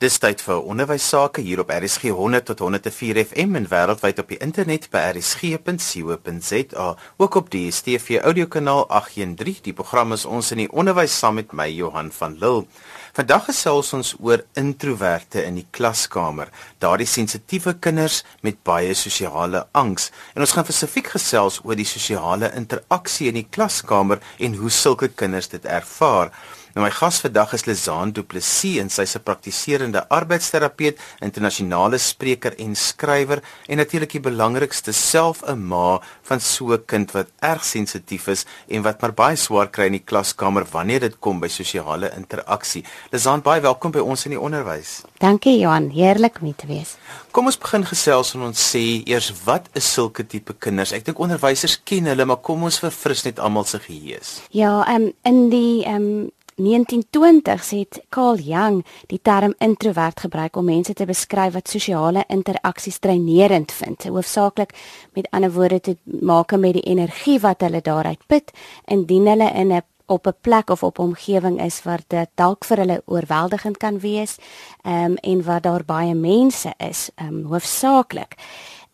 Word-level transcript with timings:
Dis 0.00 0.14
tyd 0.16 0.40
vir 0.40 0.62
onderwys 0.64 1.04
sake 1.12 1.42
hier 1.44 1.60
op 1.60 1.68
RSG 1.68 2.08
100 2.16 2.46
tot 2.48 2.62
104 2.64 3.18
FM 3.20 3.58
en 3.58 3.66
wêreldwyd 3.68 4.22
op 4.22 4.30
die 4.32 4.38
internet 4.40 4.86
by 4.94 5.02
rsg.co.za, 5.10 6.86
ook 7.20 7.34
op 7.36 7.50
die 7.52 7.66
DStv 7.68 8.22
audiokanaal 8.24 8.86
813. 8.88 9.58
Die 9.66 9.74
program 9.76 10.14
is 10.16 10.24
ons 10.24 10.54
in 10.56 10.62
die 10.62 10.70
onderwys 10.72 11.18
saam 11.20 11.36
met 11.36 11.52
my 11.52 11.66
Johan 11.68 12.08
van 12.16 12.38
Lille. 12.40 12.64
Vandag 13.12 13.50
gesels 13.50 13.90
ons 13.98 14.14
oor 14.24 14.40
introverte 14.56 15.44
in 15.44 15.58
die 15.60 15.66
klaskamer, 15.68 16.48
daardie 16.80 17.08
sensitiewe 17.10 17.74
kinders 17.76 18.22
met 18.40 18.62
baie 18.64 18.96
sosiale 18.96 19.66
angs. 19.76 20.08
En 20.32 20.40
ons 20.46 20.56
gaan 20.56 20.64
spesifiek 20.64 21.12
gesels 21.18 21.60
oor 21.60 21.76
die 21.76 21.84
sosiale 21.84 22.48
interaksie 22.56 23.28
in 23.28 23.36
die 23.42 23.50
klaskamer 23.52 24.24
en 24.40 24.56
hoe 24.62 24.72
sulke 24.72 25.12
kinders 25.12 25.52
dit 25.52 25.68
ervaar. 25.68 26.32
Nou 26.70 26.84
my 26.84 26.90
gas 26.94 27.16
vandag 27.18 27.50
is 27.56 27.64
Lizaan 27.66 28.12
Du 28.14 28.22
Plessis 28.22 28.78
en 28.78 28.90
sy's 28.90 29.16
'n 29.16 29.22
praktiserende 29.26 30.04
arbeidsterapeut, 30.08 30.98
internasionale 31.20 31.98
spreker 31.98 32.54
en 32.58 32.76
skrywer 32.76 33.42
en 33.66 33.76
natuurlik 33.76 34.12
die 34.12 34.20
belangrikste 34.20 34.92
self 34.92 35.42
'n 35.42 35.66
ma 35.66 36.00
van 36.22 36.40
so 36.40 36.72
'n 36.72 36.84
kind 36.86 37.10
wat 37.10 37.26
erg 37.40 37.64
sensitief 37.64 38.28
is 38.28 38.46
en 38.68 38.82
wat 38.82 39.00
maar 39.00 39.12
baie 39.12 39.36
swaar 39.36 39.66
kry 39.66 39.86
in 39.86 39.98
die 39.98 40.04
klaskamer 40.06 40.64
wanneer 40.70 41.00
dit 41.00 41.18
kom 41.18 41.40
by 41.40 41.48
sosiale 41.48 42.12
interaksie. 42.16 42.84
Lizaan, 43.10 43.42
baie 43.42 43.60
welkom 43.60 43.90
by 43.90 43.98
ons 43.98 44.24
in 44.24 44.30
die 44.30 44.40
onderwys. 44.40 45.02
Dankie 45.18 45.58
Johan, 45.58 45.90
heerlik 45.90 46.38
om 46.40 46.54
te 46.54 46.66
wees. 46.66 46.96
Kom 47.32 47.46
ons 47.46 47.58
begin 47.58 47.84
gesels 47.84 48.34
en 48.34 48.42
ons 48.42 48.70
sê 48.72 49.02
eers 49.06 49.32
wat 49.44 49.68
is 49.74 49.92
sulke 49.92 50.26
tipe 50.26 50.54
kinders? 50.58 50.92
Ek 50.92 51.04
dink 51.04 51.18
onderwysers 51.18 51.80
ken 51.84 52.04
hulle, 52.04 52.24
maar 52.24 52.36
kom 52.36 52.62
ons 52.62 52.78
verfris 52.78 53.24
net 53.24 53.38
almal 53.38 53.64
se 53.64 53.78
geheue. 53.78 54.20
Ja, 54.50 54.84
ehm 54.86 55.02
um, 55.02 55.12
in 55.22 55.50
die 55.50 55.84
ehm 55.84 55.96
um 55.96 56.30
1920s 56.60 57.70
het 57.74 58.00
Carl 58.08 58.38
Jung 58.38 58.84
die 59.06 59.20
term 59.22 59.54
introvert 59.58 60.20
gebruik 60.20 60.56
om 60.56 60.64
mense 60.64 60.94
te 60.94 61.06
beskryf 61.06 61.52
wat 61.52 61.68
sosiale 61.68 62.24
interaksies 62.28 62.98
dreinerend 62.98 63.72
vind, 63.72 64.04
hoofsaaklik 64.04 64.74
met 65.14 65.28
ander 65.30 65.52
woorde 65.52 65.80
te 65.80 65.96
maak 66.04 66.52
met 66.56 66.72
die 66.78 66.86
energie 66.86 67.38
wat 67.40 67.60
hulle 67.60 67.80
daaruit 67.80 68.26
put 68.26 68.52
indien 68.86 69.26
hulle 69.26 69.50
in 69.54 69.72
'n 69.72 69.82
op 70.10 70.26
'n 70.26 70.34
plek 70.40 70.70
of 70.70 70.82
op 70.82 70.98
'n 70.98 71.02
omgewing 71.02 71.60
is 71.62 71.82
waar 71.82 72.00
dit 72.06 72.28
dalk 72.34 72.64
vir 72.64 72.76
hulle 72.76 73.02
oorweldigend 73.04 73.76
kan 73.76 73.98
wees, 73.98 74.36
ehm 74.82 75.04
um, 75.04 75.14
en 75.14 75.44
waar 75.44 75.60
daar 75.60 75.84
baie 75.84 76.14
mense 76.14 76.74
is, 76.76 77.10
ehm 77.14 77.28
um, 77.28 77.44
hoofsaaklik 77.44 78.34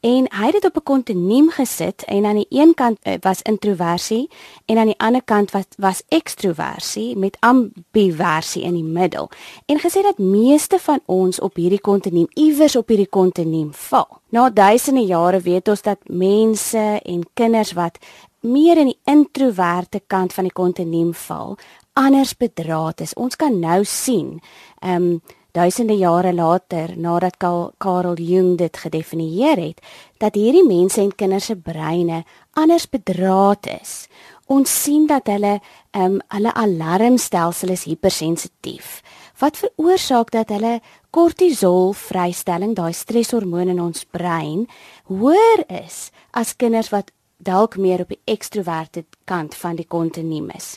en 0.01 0.27
hy 0.31 0.47
het 0.47 0.53
dit 0.53 0.65
op 0.65 0.77
'n 0.77 0.83
kontinuum 0.83 1.51
gesit 1.51 2.05
en 2.05 2.25
aan 2.25 2.35
die 2.35 2.47
een 2.49 2.75
kant 2.75 2.99
uh, 3.03 3.15
was 3.21 3.43
introversie 3.43 4.29
en 4.65 4.79
aan 4.79 4.87
die 4.87 4.99
ander 4.99 5.23
kant 5.25 5.51
was 5.51 5.65
was 5.77 6.03
ekstroversie 6.09 7.17
met 7.17 7.37
ambiversie 7.41 8.63
in 8.63 8.75
die 8.75 8.85
middel 8.85 9.31
en 9.67 9.79
gesê 9.79 10.03
dat 10.03 10.19
meeste 10.19 10.79
van 10.79 11.01
ons 11.05 11.41
op 11.41 11.55
hierdie 11.55 11.81
kontinuum 11.81 12.29
iewers 12.35 12.77
op 12.77 12.89
hierdie 12.89 13.09
kontinuum 13.09 13.73
val. 13.73 14.09
Na 14.29 14.51
duisende 14.51 15.05
jare 15.07 15.41
weet 15.41 15.69
ons 15.69 15.83
dat 15.83 15.99
mense 16.09 17.01
en 17.03 17.27
kinders 17.35 17.73
wat 17.73 17.99
meer 18.41 18.79
in 18.79 18.91
die 18.93 19.01
introverte 19.05 20.03
kant 20.07 20.33
van 20.33 20.45
die 20.45 20.53
kontinuum 20.53 21.15
val, 21.15 21.57
anders 21.93 22.37
bedraad 22.37 23.01
is. 23.01 23.15
Ons 23.15 23.37
kan 23.37 23.59
nou 23.61 23.83
sien, 23.85 24.39
ehm 24.81 25.03
um, 25.03 25.21
duisende 25.57 25.95
jare 25.97 26.35
later 26.37 26.93
nadat 27.01 27.39
Karl 27.41 28.19
Jung 28.21 28.57
dit 28.61 28.77
gedefinieer 28.77 29.57
het 29.57 29.81
dat 30.21 30.37
hierdie 30.37 30.65
mense 30.67 31.01
en 31.01 31.15
kinders 31.15 31.49
se 31.49 31.57
breine 31.57 32.25
anders 32.53 32.89
bedraad 32.93 33.69
is. 33.81 34.07
Ons 34.53 34.71
sien 34.83 35.07
dat 35.09 35.27
hulle 35.33 35.57
ehm 35.97 36.19
um, 36.19 36.21
hulle 36.35 36.53
alarmstelsel 36.55 37.73
is 37.73 37.87
hypersensitief. 37.89 39.01
Wat 39.41 39.57
veroorsaak 39.57 40.31
dat 40.31 40.53
hulle 40.53 40.81
kortisol 41.11 41.93
vrystelling, 41.97 42.77
daai 42.77 42.93
streshormoon 42.93 43.73
in 43.73 43.81
ons 43.81 44.05
brein, 44.05 44.67
hoër 45.09 45.65
is 45.83 46.11
as 46.33 46.57
kinders 46.57 46.93
wat 46.93 47.11
dalk 47.37 47.77
meer 47.77 48.05
op 48.05 48.13
die 48.13 48.23
ekstroverte 48.25 49.05
kant 49.25 49.55
van 49.55 49.77
die 49.77 49.89
kontinuum 49.89 50.53
is 50.57 50.77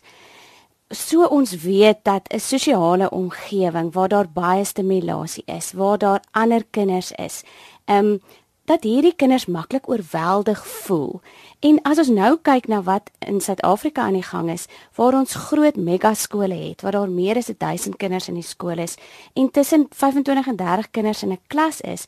so 0.89 1.25
ons 1.25 1.51
weet 1.61 1.97
dat 2.03 2.33
'n 2.33 2.39
sosiale 2.39 3.09
omgewing 3.09 3.93
waar 3.93 4.07
daar 4.07 4.29
baie 4.29 4.63
stimulasie 4.63 5.43
is, 5.45 5.71
waar 5.71 5.97
daar 5.97 6.23
ander 6.31 6.63
kinders 6.71 7.11
is, 7.11 7.43
ehm 7.85 8.05
um, 8.05 8.21
dat 8.65 8.83
hierdie 8.83 9.15
kinders 9.15 9.45
maklik 9.45 9.89
oorweldig 9.89 10.67
voel. 10.67 11.21
En 11.59 11.81
as 11.81 11.97
ons 11.97 12.11
nou 12.13 12.37
kyk 12.41 12.67
na 12.67 12.81
wat 12.85 13.09
in 13.25 13.41
Suid-Afrika 13.41 14.01
aan 14.01 14.13
die 14.13 14.23
gang 14.23 14.51
is, 14.53 14.67
waar 14.95 15.17
ons 15.17 15.33
groot 15.49 15.75
megaskole 15.75 16.53
het, 16.53 16.81
waar 16.81 16.91
daar 16.91 17.09
meer 17.09 17.37
as 17.37 17.49
1000 17.57 17.97
kinders 17.97 18.27
in 18.27 18.37
die 18.37 18.45
skool 18.45 18.77
is 18.77 18.95
en 19.33 19.51
tussen 19.51 19.87
25 19.89 20.47
en 20.47 20.55
30 20.55 20.91
kinders 20.91 21.23
in 21.23 21.31
'n 21.31 21.41
klas 21.47 21.81
is, 21.81 22.05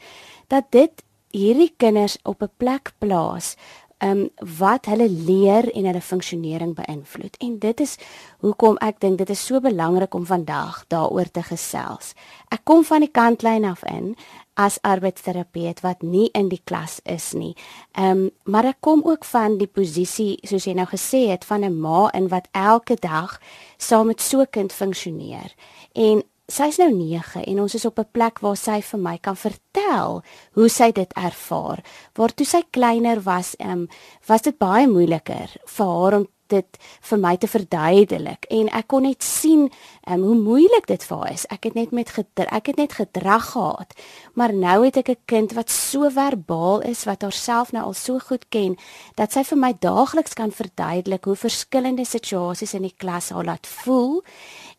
dat 0.47 0.63
dit 0.69 1.03
hierdie 1.31 1.73
kinders 1.77 2.17
op 2.23 2.41
'n 2.43 2.51
plek 2.57 2.91
plaas 2.97 3.55
um, 4.03 4.29
wat 4.57 4.85
hulle 4.85 5.09
leer 5.09 5.69
en 5.71 5.85
hulle 5.85 6.01
funksionering 6.01 6.75
beïnvloed. 6.75 7.37
En 7.39 7.57
dit 7.59 7.79
is 7.79 7.97
hoekom 8.39 8.77
ek 8.81 8.99
dink 8.99 9.17
dit 9.21 9.29
is 9.29 9.45
so 9.45 9.61
belangrik 9.61 10.13
om 10.13 10.25
vandag 10.25 10.83
daaroor 10.87 11.31
te 11.31 11.43
gesels. 11.43 12.13
Ek 12.49 12.63
kom 12.63 12.83
van 12.87 13.05
die 13.05 13.11
kantlyn 13.11 13.65
af 13.65 13.83
in 13.89 14.15
as 14.59 14.81
arbeidsterapeut 14.83 15.79
wat 15.81 16.01
nie 16.03 16.27
in 16.37 16.49
die 16.51 16.61
klas 16.63 16.99
is 17.09 17.31
nie. 17.33 17.53
Ehm 17.95 18.27
um, 18.27 18.29
maar 18.45 18.65
ek 18.65 18.81
kom 18.83 19.01
ook 19.05 19.25
van 19.25 19.57
die 19.57 19.69
posisie 19.69 20.37
soos 20.43 20.65
jy 20.67 20.73
nou 20.75 20.87
gesê 20.89 21.29
het 21.29 21.45
van 21.45 21.63
'n 21.63 21.79
ma 21.79 22.09
in 22.13 22.27
wat 22.27 22.47
elke 22.51 22.95
dag 22.99 23.39
saam 23.77 24.07
met 24.07 24.21
so 24.21 24.41
'n 24.41 24.49
kind 24.49 24.73
funksioneer. 24.73 25.55
En 25.93 26.23
sy's 26.51 26.77
nou 26.81 26.89
9 26.91 27.45
en 27.47 27.61
ons 27.63 27.75
is 27.75 27.85
op 27.87 27.99
'n 27.99 28.11
plek 28.11 28.39
waar 28.39 28.57
sy 28.57 28.81
vir 28.81 28.99
my 28.99 29.17
kan 29.17 29.35
vertel 29.35 30.21
hoe 30.53 30.69
sy 30.69 30.91
dit 30.91 31.13
ervaar. 31.13 31.79
Waar 32.13 32.33
toe 32.33 32.45
sy 32.45 32.61
kleiner 32.71 33.21
was, 33.23 33.55
ehm 33.55 33.71
um, 33.71 33.87
was 34.27 34.41
dit 34.41 34.57
baie 34.57 34.87
moeiliker 34.87 35.49
vir 35.65 35.85
haar 35.85 36.13
om 36.13 36.27
dit 36.51 36.79
vir 37.09 37.19
my 37.21 37.35
te 37.39 37.49
verduidelik 37.49 38.47
en 38.53 38.69
ek 38.77 38.89
kon 38.91 39.05
net 39.07 39.23
sien 39.23 39.67
um, 40.07 40.23
hoe 40.23 40.35
moeilik 40.35 40.87
dit 40.89 41.03
vir 41.07 41.17
haar 41.17 41.33
is. 41.33 41.45
Ek 41.53 41.67
het 41.69 41.77
net 41.77 41.93
met 41.95 42.11
ek 42.47 42.71
het 42.71 42.79
net 42.81 42.97
gedrag 42.99 43.51
gehad. 43.53 43.95
Maar 44.39 44.53
nou 44.53 44.77
het 44.85 44.97
ek 44.97 45.09
'n 45.09 45.21
kind 45.25 45.53
wat 45.53 45.69
so 45.69 46.09
verbaal 46.09 46.81
is 46.81 47.05
wat 47.05 47.21
haarself 47.21 47.71
nou 47.71 47.83
al 47.83 47.93
so 47.93 48.19
goed 48.19 48.45
ken 48.49 48.77
dat 49.15 49.31
sy 49.31 49.43
vir 49.43 49.57
my 49.57 49.73
daagliks 49.79 50.33
kan 50.33 50.51
verduidelik 50.51 51.25
hoe 51.25 51.35
verskillende 51.35 52.05
situasies 52.05 52.73
in 52.73 52.83
die 52.83 52.95
klas 52.97 53.29
haar 53.29 53.45
laat 53.45 53.67
voel 53.67 54.23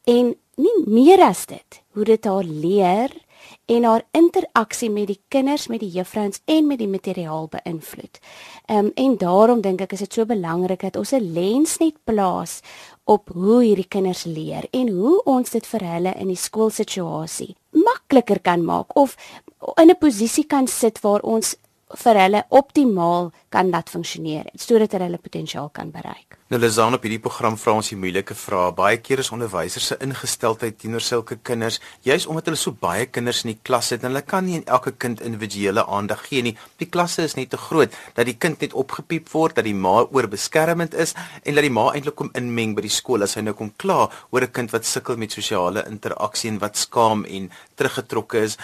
en 0.05 0.35
nie 0.57 0.79
meer 0.87 1.21
as 1.25 1.47
dit 1.47 1.83
hoe 1.95 2.05
dit 2.05 2.25
haar 2.25 2.45
leer 2.45 3.13
en 3.67 3.85
haar 3.85 4.03
interaksie 4.17 4.91
met 4.91 5.09
die 5.11 5.21
kinders, 5.29 5.69
met 5.69 5.81
die 5.83 5.91
juffrouens 5.91 6.41
en 6.51 6.67
met 6.67 6.79
die 6.79 6.91
materiaal 6.91 7.49
beïnvloed. 7.53 8.21
Ehm 8.67 8.87
um, 8.87 8.91
en 8.95 9.17
daarom 9.19 9.61
dink 9.61 9.81
ek 9.81 9.93
is 9.93 10.05
dit 10.05 10.13
so 10.13 10.27
belangrik 10.27 10.81
dat 10.81 10.97
ons 10.97 11.13
'n 11.13 11.33
lens 11.33 11.79
net 11.79 11.97
plaas 12.05 12.61
op 13.05 13.29
hoe 13.35 13.63
hierdie 13.63 13.89
kinders 13.89 14.25
leer 14.25 14.69
en 14.71 14.89
hoe 14.89 15.23
ons 15.25 15.51
dit 15.51 15.67
vir 15.67 15.85
hulle 15.85 16.15
in 16.15 16.29
die 16.29 16.37
skoolsituasie 16.37 17.57
makliker 17.73 18.41
kan 18.41 18.65
maak 18.65 18.97
of 18.97 19.17
in 19.77 19.91
'n 19.91 19.99
posisie 19.99 20.47
kan 20.47 20.67
sit 20.67 21.01
waar 21.01 21.21
ons 21.23 21.57
vir 21.99 22.19
hulle 22.25 22.45
optimaal 22.49 23.33
kan 23.53 23.71
laat 23.71 23.91
funksioneer 23.93 24.49
sodat 24.57 24.93
hulle 24.93 25.11
hulle 25.11 25.21
potensiaal 25.21 25.71
kan 25.75 25.91
bereik. 25.93 26.39
Nou 26.53 26.61
Lizaan 26.61 26.93
op 26.93 27.05
hierdie 27.07 27.21
program 27.25 27.55
vra 27.57 27.73
ons 27.79 27.89
die 27.89 27.97
moeilike 27.97 28.35
vrae. 28.37 28.75
Baie 28.77 28.99
keer 29.01 29.23
is 29.23 29.31
onderwysers 29.33 29.87
se 29.89 29.97
ingesteldheid 30.05 30.77
teenoor 30.83 31.01
sulke 31.01 31.39
kinders, 31.49 31.79
juis 32.05 32.27
omdat 32.29 32.51
hulle 32.51 32.61
so 32.61 32.77
baie 32.77 33.07
kinders 33.09 33.41
in 33.47 33.55
die 33.55 33.61
klas 33.65 33.89
het 33.95 34.05
en 34.05 34.11
hulle 34.11 34.21
kan 34.29 34.45
nie 34.45 34.59
aan 34.59 34.67
elke 34.77 34.93
kind 35.05 35.23
individuele 35.25 35.87
aandag 35.97 36.27
gee 36.27 36.45
nie. 36.45 36.53
Die 36.83 36.91
klasse 36.93 37.25
is 37.25 37.39
net 37.39 37.55
te 37.55 37.61
groot 37.61 37.97
dat 38.19 38.29
die 38.29 38.37
kind 38.37 38.61
net 38.61 38.77
opgepiep 38.77 39.33
word, 39.33 39.57
dat 39.57 39.65
die 39.65 39.73
ma 39.87 40.03
oorbeskermend 40.05 40.93
is 41.07 41.17
en 41.41 41.57
dat 41.57 41.65
die 41.65 41.73
ma 41.73 41.87
eintlik 41.95 42.19
kom 42.21 42.29
inmeng 42.37 42.77
by 42.77 42.85
die 42.85 42.93
skool 42.93 43.25
as 43.25 43.39
hy 43.39 43.47
nou 43.47 43.57
kom 43.57 43.73
kla 43.81 44.11
oor 44.31 44.45
'n 44.45 44.53
kind 44.53 44.77
wat 44.77 44.85
sukkel 44.85 45.17
met 45.17 45.33
sosiale 45.33 45.87
interaksie 45.89 46.51
en 46.51 46.61
wat 46.61 46.77
skaam 46.77 47.25
en 47.25 47.51
teruggetrokke 47.77 48.45
is. 48.45 48.59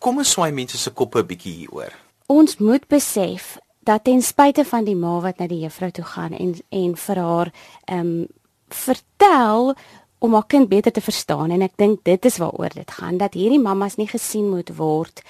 Kom 0.00 0.18
ons 0.18 0.30
swaai 0.30 0.50
mense 0.50 0.76
se 0.76 0.90
koppe 0.90 1.22
'n 1.22 1.26
bietjie 1.26 1.54
hieroor 1.54 2.07
ons 2.28 2.58
moet 2.60 2.84
besef 2.88 3.56
dat 3.88 4.04
ten 4.04 4.20
spyte 4.22 4.64
van 4.68 4.84
die 4.84 4.96
ma 4.96 5.18
wat 5.24 5.38
na 5.40 5.46
die 5.48 5.62
juffrou 5.64 5.88
toe 5.90 6.04
gaan 6.04 6.34
en 6.36 6.56
en 6.68 6.96
vir 6.96 7.22
haar 7.24 7.52
ehm 7.86 8.00
um, 8.00 8.26
vertel 8.68 9.72
om 10.18 10.34
haar 10.34 10.46
kind 10.46 10.68
beter 10.68 10.92
te 10.92 11.00
verstaan 11.00 11.50
en 11.50 11.62
ek 11.64 11.78
dink 11.80 12.02
dit 12.04 12.24
is 12.28 12.36
waaroor 12.36 12.74
dit 12.74 12.90
gaan 12.90 13.16
dat 13.16 13.38
hierdie 13.38 13.62
mammas 13.62 13.96
nie 13.96 14.08
gesien 14.10 14.50
moet 14.50 14.74
word 14.76 15.22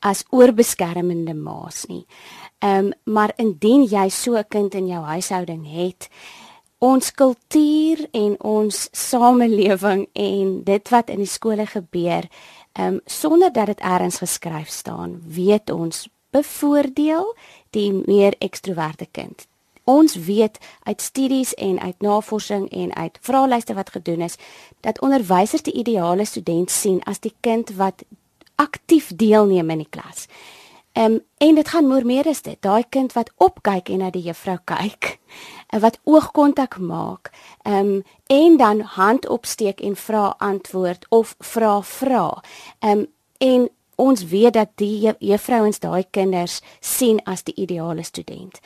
as 0.00 0.24
oorbeskermende 0.30 1.34
ma's 1.34 1.84
nie. 1.90 2.06
Ehm 2.64 2.86
um, 2.86 2.92
maar 3.04 3.32
indien 3.36 3.84
jy 3.84 4.08
so 4.08 4.36
'n 4.36 4.48
kind 4.48 4.74
in 4.74 4.86
jou 4.86 5.02
huishouding 5.04 5.66
het, 5.66 6.08
ons 6.78 7.12
kultuur 7.12 8.08
en 8.12 8.36
ons 8.40 8.88
samelewing 8.92 10.08
en 10.12 10.64
dit 10.64 10.88
wat 10.88 11.10
in 11.10 11.18
die 11.18 11.34
skole 11.36 11.66
gebeur, 11.66 12.28
ehm 12.72 12.94
um, 12.94 13.00
sonder 13.04 13.52
dat 13.52 13.66
dit 13.66 13.80
eers 13.80 14.18
geskryf 14.18 14.68
staan, 14.68 15.20
weet 15.26 15.70
ons 15.70 16.08
bevoordeel 16.36 17.34
die 17.76 17.90
meer 18.06 18.36
ekstroverte 18.38 19.08
kind. 19.10 19.46
Ons 19.86 20.16
weet 20.26 20.58
uit 20.82 21.02
studies 21.02 21.54
en 21.54 21.80
uit 21.80 22.00
navorsing 22.02 22.70
en 22.74 22.94
uit 22.94 23.18
vraelyste 23.20 23.74
wat 23.74 23.90
gedoen 23.94 24.20
is 24.26 24.34
dat 24.80 25.00
onderwysers 25.00 25.62
die 25.62 25.76
ideale 25.78 26.24
student 26.24 26.70
sien 26.70 27.02
as 27.04 27.22
die 27.22 27.34
kind 27.40 27.70
wat 27.78 28.02
aktief 28.56 29.12
deelneem 29.14 29.70
in 29.70 29.84
die 29.84 29.90
klas. 29.90 30.26
Ehm 30.96 31.12
um, 31.12 31.20
en 31.38 31.54
dit 31.54 31.68
gaan 31.68 31.86
moer 31.86 32.06
meer 32.06 32.26
is 32.26 32.42
dit. 32.42 32.56
Daai 32.60 32.84
kind 32.88 33.12
wat 33.12 33.30
opkyk 33.36 33.88
en 33.92 33.98
na 34.00 34.10
die 34.10 34.22
juffrou 34.22 34.56
kyk 34.64 35.18
wat 35.84 35.98
oogkontak 36.04 36.78
maak. 36.78 37.30
Ehm 37.62 37.90
um, 37.94 38.02
en 38.26 38.56
dan 38.56 38.80
hand 38.80 39.28
opsteek 39.28 39.80
en 39.80 39.96
vra 39.96 40.34
antwoord 40.38 41.06
of 41.08 41.34
vra 41.38 41.82
vra. 41.82 42.42
Ehm 42.78 42.98
um, 42.98 43.06
en 43.38 43.68
ons 43.96 44.26
weet 44.30 44.54
dat 44.56 44.74
die 44.80 45.12
juffrouens 45.18 45.80
daai 45.80 46.04
kinders 46.10 46.60
sien 46.80 47.20
as 47.24 47.42
die 47.42 47.56
ideale 47.56 48.04
student. 48.04 48.60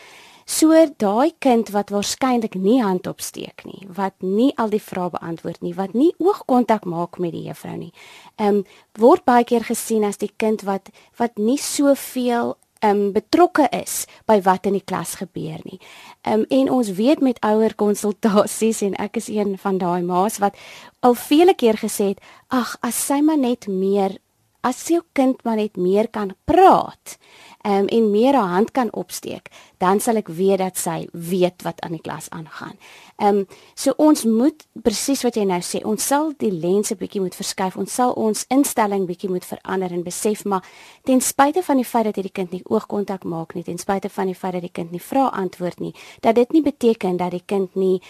So 0.50 0.74
daai 0.98 1.30
kind 1.38 1.68
wat 1.70 1.92
waarskynlik 1.94 2.56
nie 2.58 2.80
hand 2.82 3.06
opsteek 3.06 3.62
nie, 3.68 3.84
wat 3.94 4.16
nie 4.18 4.50
al 4.58 4.72
die 4.72 4.82
vrae 4.82 5.12
beantwoord 5.14 5.60
nie, 5.62 5.76
wat 5.78 5.94
nie 5.94 6.10
oogkontak 6.18 6.88
maak 6.90 7.20
met 7.22 7.36
die 7.36 7.44
juffrou 7.46 7.76
nie. 7.76 7.92
Ehm 8.36 8.62
um, 8.62 8.64
word 8.98 9.22
baie 9.24 9.46
keer 9.46 9.62
gesien 9.62 10.02
as 10.04 10.18
die 10.18 10.32
kind 10.36 10.64
wat 10.66 10.90
wat 11.20 11.38
nie 11.38 11.58
soveel 11.58 12.56
ehm 12.80 12.90
um, 12.90 13.12
betrokke 13.12 13.68
is 13.76 14.06
by 14.26 14.40
wat 14.42 14.66
in 14.66 14.74
die 14.74 14.84
klas 14.84 15.14
gebeur 15.20 15.60
nie. 15.68 15.78
Ehm 16.26 16.40
um, 16.40 16.44
en 16.48 16.70
ons 16.80 16.90
weet 16.98 17.22
met 17.22 17.38
ouer 17.46 17.74
konsultasies 17.74 18.82
en 18.82 18.98
ek 18.98 19.20
is 19.22 19.28
een 19.28 19.54
van 19.58 19.78
daai 19.78 20.02
ma's 20.02 20.40
wat 20.42 20.58
al 21.00 21.14
vele 21.14 21.54
keer 21.54 21.78
gesê 21.78 22.10
het, 22.14 22.20
ag, 22.48 22.74
as 22.82 22.98
sy 23.06 23.20
maar 23.22 23.38
net 23.38 23.68
meer 23.68 24.18
as 24.66 24.82
jou 24.88 25.02
kind 25.12 25.40
maar 25.44 25.56
net 25.56 25.76
meer 25.76 26.08
kan 26.08 26.34
praat 26.44 27.18
um, 27.66 27.86
en 27.86 28.10
meer 28.10 28.34
haar 28.34 28.48
hand 28.48 28.70
kan 28.70 28.92
opsteek, 28.92 29.50
dan 29.78 30.00
sal 30.00 30.20
ek 30.20 30.28
weet 30.36 30.60
dat 30.60 30.78
sy 30.78 31.04
weet 31.12 31.64
wat 31.64 31.80
aan 31.84 31.96
die 31.96 32.02
klas 32.04 32.28
aangaan. 32.30 32.76
Ehm 33.20 33.42
um, 33.42 33.46
so 33.74 33.92
ons 34.00 34.24
moet 34.24 34.64
presies 34.84 35.22
wat 35.24 35.36
jy 35.36 35.44
nou 35.48 35.60
sê, 35.64 35.82
ons 35.84 36.06
sal 36.06 36.32
die 36.40 36.52
lense 36.52 36.96
bietjie 36.96 37.20
moet 37.20 37.36
verskuif. 37.36 37.76
Ons 37.76 37.94
sal 37.94 38.14
ons 38.16 38.44
instelling 38.52 39.06
bietjie 39.08 39.30
moet 39.30 39.44
verander 39.44 39.92
en 39.92 40.04
besef 40.04 40.44
maar 40.44 40.64
ten 41.04 41.20
spyte 41.20 41.62
van 41.62 41.80
die 41.80 41.84
feit 41.84 42.08
dat 42.08 42.16
hierdie 42.20 42.32
kind 42.32 42.52
nie 42.56 42.62
oogkontak 42.64 43.24
maak 43.24 43.54
nie, 43.54 43.64
ten 43.64 43.78
spyte 43.78 44.08
van 44.08 44.32
die 44.32 44.36
feit 44.36 44.56
dat 44.56 44.64
die 44.64 44.72
kind 44.72 44.92
nie 44.92 45.02
vra 45.04 45.28
antwoord 45.28 45.80
nie, 45.80 45.94
dat 46.20 46.34
dit 46.40 46.52
nie 46.52 46.62
beteken 46.64 47.16
dat 47.20 47.36
die 47.36 47.44
kind 47.46 47.76
nie 47.76 48.00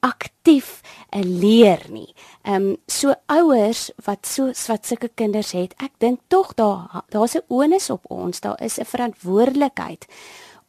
aktief 0.00 0.80
uh, 1.10 1.22
leer 1.22 1.86
nie. 1.90 2.14
Ehm 2.42 2.54
um, 2.54 2.76
so 2.86 3.14
ouers 3.26 3.90
wat 4.04 4.26
so 4.26 4.52
wat 4.68 4.86
sulke 4.86 5.10
kinders 5.14 5.52
het, 5.52 5.74
ek 5.82 5.92
dink 5.98 6.20
tog 6.28 6.54
daar 6.54 7.04
daar's 7.08 7.34
'n 7.36 7.44
onus 7.48 7.90
op 7.90 8.04
ons, 8.10 8.40
daar 8.40 8.60
is 8.62 8.78
'n 8.78 8.84
verantwoordelikheid 8.84 10.06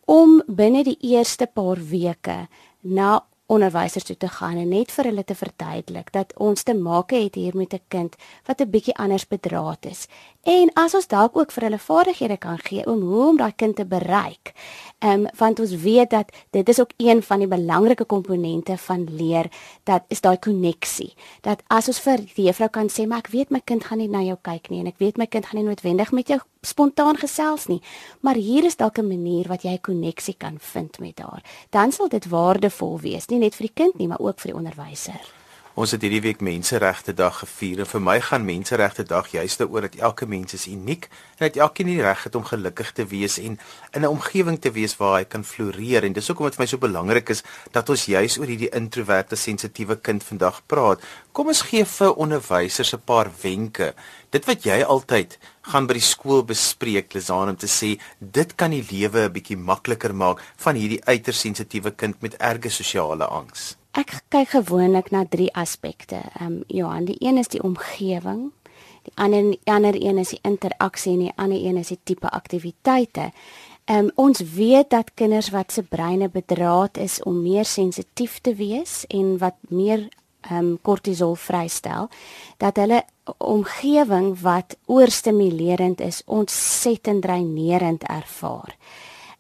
om 0.06 0.42
binne 0.48 0.84
die 0.84 0.98
eerste 1.02 1.46
paar 1.46 1.78
weke 1.78 2.48
na 2.82 3.24
onderwysers 3.50 4.06
toe 4.06 4.18
te 4.18 4.30
gaan 4.30 4.58
en 4.62 4.70
net 4.70 4.92
vir 4.94 5.10
hulle 5.10 5.24
te 5.26 5.36
verduidelik 5.38 6.12
dat 6.14 6.34
ons 6.38 6.64
te 6.64 6.76
maak 6.78 7.14
het 7.16 7.36
hier 7.36 7.56
met 7.58 7.74
'n 7.74 7.82
kind 7.88 8.16
wat 8.46 8.62
'n 8.62 8.70
bietjie 8.70 8.98
anders 8.98 9.28
bedraad 9.28 9.86
is. 9.86 10.08
En 10.50 10.72
as 10.74 10.96
ons 10.98 11.06
dalk 11.06 11.36
ook 11.38 11.52
vir 11.54 11.68
hulle 11.68 11.78
vaardighede 11.78 12.36
kan 12.42 12.58
gee 12.66 12.82
om 12.90 13.02
hoe 13.06 13.26
om 13.28 13.38
daai 13.38 13.54
kind 13.54 13.76
te 13.78 13.86
bereik. 13.86 14.54
Ehm 15.00 15.28
um, 15.28 15.28
want 15.38 15.60
ons 15.60 15.76
weet 15.84 16.10
dat 16.10 16.32
dit 16.50 16.70
is 16.70 16.80
ook 16.80 16.94
een 16.98 17.22
van 17.24 17.40
die 17.44 17.48
belangrike 17.48 18.06
komponente 18.06 18.78
van 18.78 19.06
leer 19.10 19.52
dat 19.84 20.04
is 20.08 20.22
daai 20.22 20.40
koneksie. 20.40 21.14
Dat 21.42 21.62
as 21.68 21.88
ons 21.88 22.00
vir 22.02 22.24
die 22.36 22.46
juffrou 22.48 22.70
kan 22.70 22.90
sê, 22.90 23.06
"Maar 23.08 23.18
ek 23.18 23.28
weet 23.28 23.50
my 23.50 23.62
kind 23.64 23.84
gaan 23.84 23.98
nie 23.98 24.10
na 24.10 24.22
jou 24.22 24.38
kyk 24.42 24.70
nie 24.70 24.80
en 24.80 24.88
ek 24.88 24.98
weet 24.98 25.18
my 25.18 25.26
kind 25.26 25.46
gaan 25.46 25.60
nie 25.62 25.70
noodwendig 25.70 26.12
met 26.12 26.28
jou 26.28 26.40
spontaan 26.62 27.18
gesels 27.18 27.68
nie, 27.68 27.82
maar 28.22 28.36
hier 28.36 28.66
is 28.66 28.76
dalk 28.76 28.98
'n 28.98 29.08
manier 29.08 29.48
wat 29.48 29.62
jy 29.62 29.72
'n 29.72 29.82
koneksie 29.82 30.36
kan 30.38 30.58
vind 30.60 31.00
met 31.00 31.20
haar." 31.20 31.44
Dan 31.70 31.92
sal 31.92 32.08
dit 32.08 32.28
waardevol 32.30 33.00
wees, 33.00 33.28
nie 33.28 33.40
net 33.40 33.56
vir 33.56 33.68
die 33.68 33.84
kind 33.84 33.98
nie, 33.98 34.08
maar 34.08 34.20
ook 34.20 34.40
vir 34.40 34.52
die 34.52 34.58
onderwyser. 34.58 35.39
Ons 35.80 35.94
het 35.96 36.02
hierdie 36.04 36.20
week 36.20 36.42
Menseregte 36.44 37.14
Dag 37.16 37.38
gevier 37.40 37.80
en 37.80 37.88
vir 37.88 38.02
my 38.04 38.18
gaan 38.20 38.44
Menseregte 38.44 39.06
Dag 39.08 39.30
juist 39.32 39.62
daaroor 39.62 39.86
dat 39.86 39.94
elke 40.10 40.26
mens 40.28 40.58
is 40.58 40.66
uniek 40.68 41.06
en 41.38 41.46
dat 41.46 41.60
elkeen 41.64 41.88
die 41.88 42.02
reg 42.04 42.26
het 42.28 42.36
om 42.36 42.44
gelukkig 42.50 42.92
te 42.98 43.06
wees 43.08 43.38
en 43.40 43.56
in 43.96 44.04
'n 44.04 44.12
omgewing 44.12 44.60
te 44.60 44.74
wees 44.76 44.98
waar 45.00 45.16
hy 45.20 45.24
kan 45.24 45.46
floreer 45.52 46.04
en 46.04 46.14
dis 46.14 46.28
hoekom 46.28 46.50
dit 46.50 46.56
vir 46.56 46.64
my 46.64 46.68
so 46.68 46.78
belangrik 46.78 47.30
is 47.30 47.44
dat 47.72 47.90
ons 47.90 48.06
juis 48.06 48.38
oor 48.38 48.52
hierdie 48.52 48.74
introverte 48.76 49.36
sensitiewe 49.36 49.96
kind 49.96 50.24
vandag 50.24 50.62
praat. 50.68 51.00
Kom 51.32 51.48
ons 51.48 51.62
gee 51.62 51.86
vir 51.86 52.14
onderwysers 52.14 52.94
'n 52.94 53.02
paar 53.06 53.32
wenke. 53.42 53.94
Dit 54.30 54.46
wat 54.46 54.64
jy 54.64 54.84
altyd 54.84 55.40
gaan 55.62 55.88
by 55.88 55.94
die 55.94 56.10
skool 56.14 56.44
bespreek, 56.44 57.14
Lizaan 57.14 57.50
om 57.50 57.56
te 57.56 57.68
sê 57.68 58.02
dit 58.20 58.56
kan 58.56 58.72
die 58.72 58.86
lewe 58.92 59.30
'n 59.30 59.32
bietjie 59.32 59.58
makliker 59.58 60.14
maak 60.14 60.42
van 60.58 60.76
hierdie 60.76 61.06
uiters 61.06 61.40
sensitiewe 61.40 61.92
kind 61.92 62.22
met 62.22 62.36
erge 62.38 62.70
sosiale 62.70 63.26
angs. 63.26 63.79
Ek 64.00 64.14
kyk 64.32 64.54
gewoonlik 64.54 65.10
na 65.12 65.26
drie 65.28 65.50
aspekte. 65.58 66.22
Ehm 66.40 66.46
um, 66.46 66.64
Johan, 66.68 67.06
die 67.10 67.18
een 67.20 67.38
is 67.38 67.50
die 67.52 67.64
omgewing, 67.64 68.52
die 69.04 69.14
ander 69.16 69.50
die 69.50 69.60
ander 69.66 69.96
een 69.98 70.22
is 70.22 70.30
die 70.32 70.40
interaksie 70.48 71.14
en 71.14 71.26
die 71.26 71.34
ander 71.36 71.60
een 71.60 71.78
is 71.82 71.92
die 71.92 72.00
tipe 72.04 72.30
aktiwiteite. 72.30 73.32
Ehm 73.90 74.06
um, 74.06 74.12
ons 74.16 74.40
weet 74.56 74.90
dat 74.90 75.12
kinders 75.14 75.50
wat 75.50 75.72
se 75.72 75.84
breine 75.84 76.30
bedraad 76.30 76.98
is 76.98 77.24
om 77.24 77.42
meer 77.42 77.66
sensitief 77.66 78.40
te 78.40 78.56
wees 78.56 79.04
en 79.08 79.38
wat 79.38 79.58
meer 79.68 80.08
ehm 80.48 80.56
um, 80.56 80.78
kortisol 80.82 81.36
vrystel, 81.36 82.08
dat 82.58 82.78
hulle 82.78 83.04
omgewing 83.38 84.32
wat 84.42 84.78
oorstimulerend 84.86 86.00
is, 86.00 86.22
ontsettend 86.26 87.22
dreinerend 87.22 88.04
ervaar. 88.04 88.78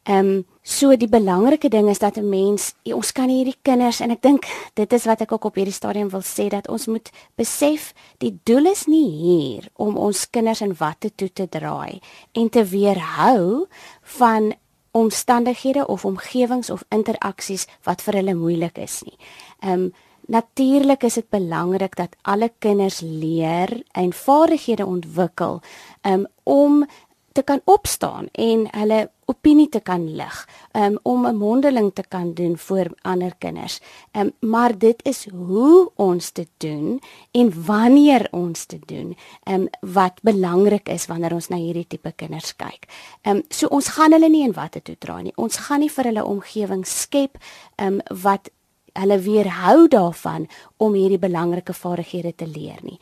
Ehm 0.04 0.18
um, 0.26 0.46
so 0.70 0.94
die 0.94 1.10
belangrike 1.10 1.70
ding 1.74 1.90
is 1.90 2.00
dat 2.00 2.18
'n 2.18 2.30
mens 2.30 2.74
ons 2.94 3.12
kan 3.12 3.30
hierdie 3.30 3.58
kinders 3.62 4.00
en 4.00 4.12
ek 4.12 4.22
dink 4.22 4.46
dit 4.76 4.94
is 4.94 5.06
wat 5.06 5.22
ek 5.22 5.32
ook 5.32 5.46
op 5.46 5.56
hierdie 5.56 5.74
stadium 5.74 6.10
wil 6.10 6.22
sê 6.22 6.48
dat 6.48 6.70
ons 6.70 6.88
moet 6.88 7.10
besef 7.36 7.94
die 8.18 8.40
doel 8.44 8.66
is 8.66 8.86
nie 8.86 9.10
hier 9.10 9.70
om 9.76 9.98
ons 9.98 10.30
kinders 10.30 10.62
in 10.62 10.76
watte 10.78 11.10
toe 11.16 11.30
te 11.34 11.50
draai 11.50 12.00
en 12.34 12.50
te 12.50 12.64
weerhou 12.64 13.68
van 14.02 14.54
omstandighede 14.92 15.88
of 15.88 16.06
omgewings 16.06 16.70
of 16.70 16.86
interaksies 16.90 17.68
wat 17.84 18.02
vir 18.02 18.14
hulle 18.14 18.36
moeilik 18.36 18.78
is 18.78 19.02
nie. 19.06 19.18
Ehm 19.62 19.72
um, 19.72 19.94
natuurlik 20.30 21.04
is 21.04 21.14
dit 21.14 21.30
belangrik 21.30 21.96
dat 21.96 22.16
alle 22.22 22.52
kinders 22.60 23.02
leer 23.02 23.84
en 23.92 24.14
vaardighede 24.14 24.86
ontwikkel 24.86 25.62
um, 26.02 26.28
om 26.44 26.86
te 27.32 27.42
kan 27.42 27.62
opstaan 27.66 28.28
en 28.32 28.68
hulle 28.72 29.10
opinie 29.30 29.70
te 29.70 29.82
kan 29.86 30.08
lig, 30.18 30.38
um, 30.74 30.98
om 31.04 31.28
'n 31.28 31.38
mondeling 31.38 31.92
te 31.94 32.04
kan 32.08 32.34
doen 32.34 32.58
voor 32.58 32.88
ander 33.02 33.34
kinders. 33.38 33.80
Um, 34.12 34.32
maar 34.40 34.78
dit 34.78 35.00
is 35.04 35.28
hoe 35.30 35.92
ons 35.96 36.32
dit 36.34 36.50
doen 36.58 37.02
en 37.32 37.66
wanneer 37.66 38.28
ons 38.32 38.68
dit 38.68 38.88
doen, 38.88 39.18
um, 39.44 39.68
wat 39.82 40.20
belangrik 40.22 40.90
is 40.90 41.06
wanneer 41.06 41.34
ons 41.34 41.48
na 41.48 41.58
hierdie 41.58 41.88
tipe 41.88 42.12
kinders 42.16 42.56
kyk. 42.56 42.88
Um, 43.24 43.44
so 43.50 43.68
ons 43.68 43.88
gaan 43.88 44.12
hulle 44.12 44.30
nie 44.30 44.44
in 44.44 44.54
watte 44.54 44.82
toe 44.82 44.96
dra 44.98 45.22
nie. 45.22 45.34
Ons 45.36 45.58
gaan 45.58 45.80
nie 45.80 45.92
vir 45.92 46.04
hulle 46.04 46.26
omgewing 46.26 46.86
skep 46.86 47.38
um, 47.78 48.02
wat 48.24 48.50
hulle 48.94 49.20
weerhou 49.20 49.88
daarvan 49.88 50.48
om 50.78 50.96
hierdie 50.98 51.20
belangrike 51.22 51.74
vaardighede 51.74 52.34
te 52.36 52.48
leer 52.48 52.80
nie. 52.84 53.00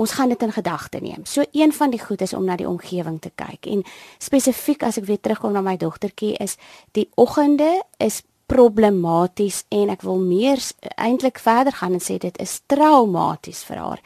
Ons 0.00 0.16
gaan 0.16 0.32
dit 0.32 0.42
in 0.42 0.52
gedagte 0.52 0.98
neem. 1.02 1.26
So 1.28 1.44
een 1.52 1.72
van 1.76 1.92
die 1.92 2.00
goed 2.00 2.24
is 2.24 2.32
om 2.32 2.44
na 2.48 2.56
die 2.56 2.68
omgewing 2.68 3.20
te 3.20 3.32
kyk 3.34 3.68
en 3.68 3.84
spesifiek 4.18 4.82
as 4.86 4.96
ek 5.00 5.08
weer 5.10 5.20
terugkom 5.20 5.52
na 5.52 5.60
my 5.64 5.76
dogtertjie 5.80 6.36
is 6.40 6.56
die 6.96 7.08
oggende 7.20 7.82
is 8.00 8.22
problematies 8.50 9.62
en 9.70 9.92
ek 9.92 10.02
wil 10.02 10.18
meer 10.24 10.58
eintlik 10.96 11.38
verder 11.38 11.76
gaan 11.76 11.94
en 11.94 12.02
sê 12.02 12.16
dit 12.18 12.40
is 12.42 12.56
traumaties 12.72 13.60
vir 13.68 13.78
haar 13.78 14.00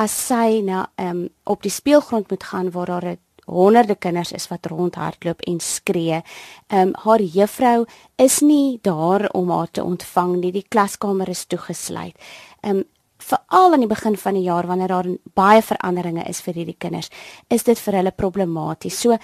as 0.00 0.16
sy 0.30 0.64
na 0.66 0.86
um, 0.98 1.28
op 1.46 1.62
die 1.62 1.72
speelgrond 1.72 2.32
moet 2.32 2.48
gaan 2.50 2.72
waar 2.74 2.90
daar 2.90 3.06
'n 3.12 3.20
honderde 3.44 3.94
kinders 3.94 4.32
is 4.32 4.48
wat 4.48 4.66
rondhardloop 4.66 5.40
en 5.40 5.60
skree. 5.60 6.22
Ehm 6.66 6.88
um, 6.88 6.94
haar 7.04 7.20
juffrou 7.20 7.84
is 8.16 8.40
nie 8.40 8.78
daar 8.82 9.28
om 9.32 9.50
haar 9.50 9.70
te 9.70 9.84
ontvang 9.84 10.36
nie. 10.36 10.52
Die 10.52 10.66
klaskamer 10.68 11.28
is 11.28 11.44
toegesluit. 11.44 12.16
Ehm 12.60 12.76
um, 12.76 12.84
veral 13.18 13.72
aan 13.72 13.84
die 13.84 13.90
begin 13.90 14.16
van 14.16 14.34
die 14.34 14.46
jaar 14.46 14.66
wanneer 14.66 14.88
daar 14.88 15.08
baie 15.34 15.62
veranderinge 15.62 16.24
is 16.28 16.40
vir 16.40 16.54
hierdie 16.54 16.78
kinders, 16.78 17.10
is 17.48 17.64
dit 17.64 17.78
vir 17.78 18.00
hulle 18.00 18.12
problematies. 18.12 18.98
So 19.00 19.18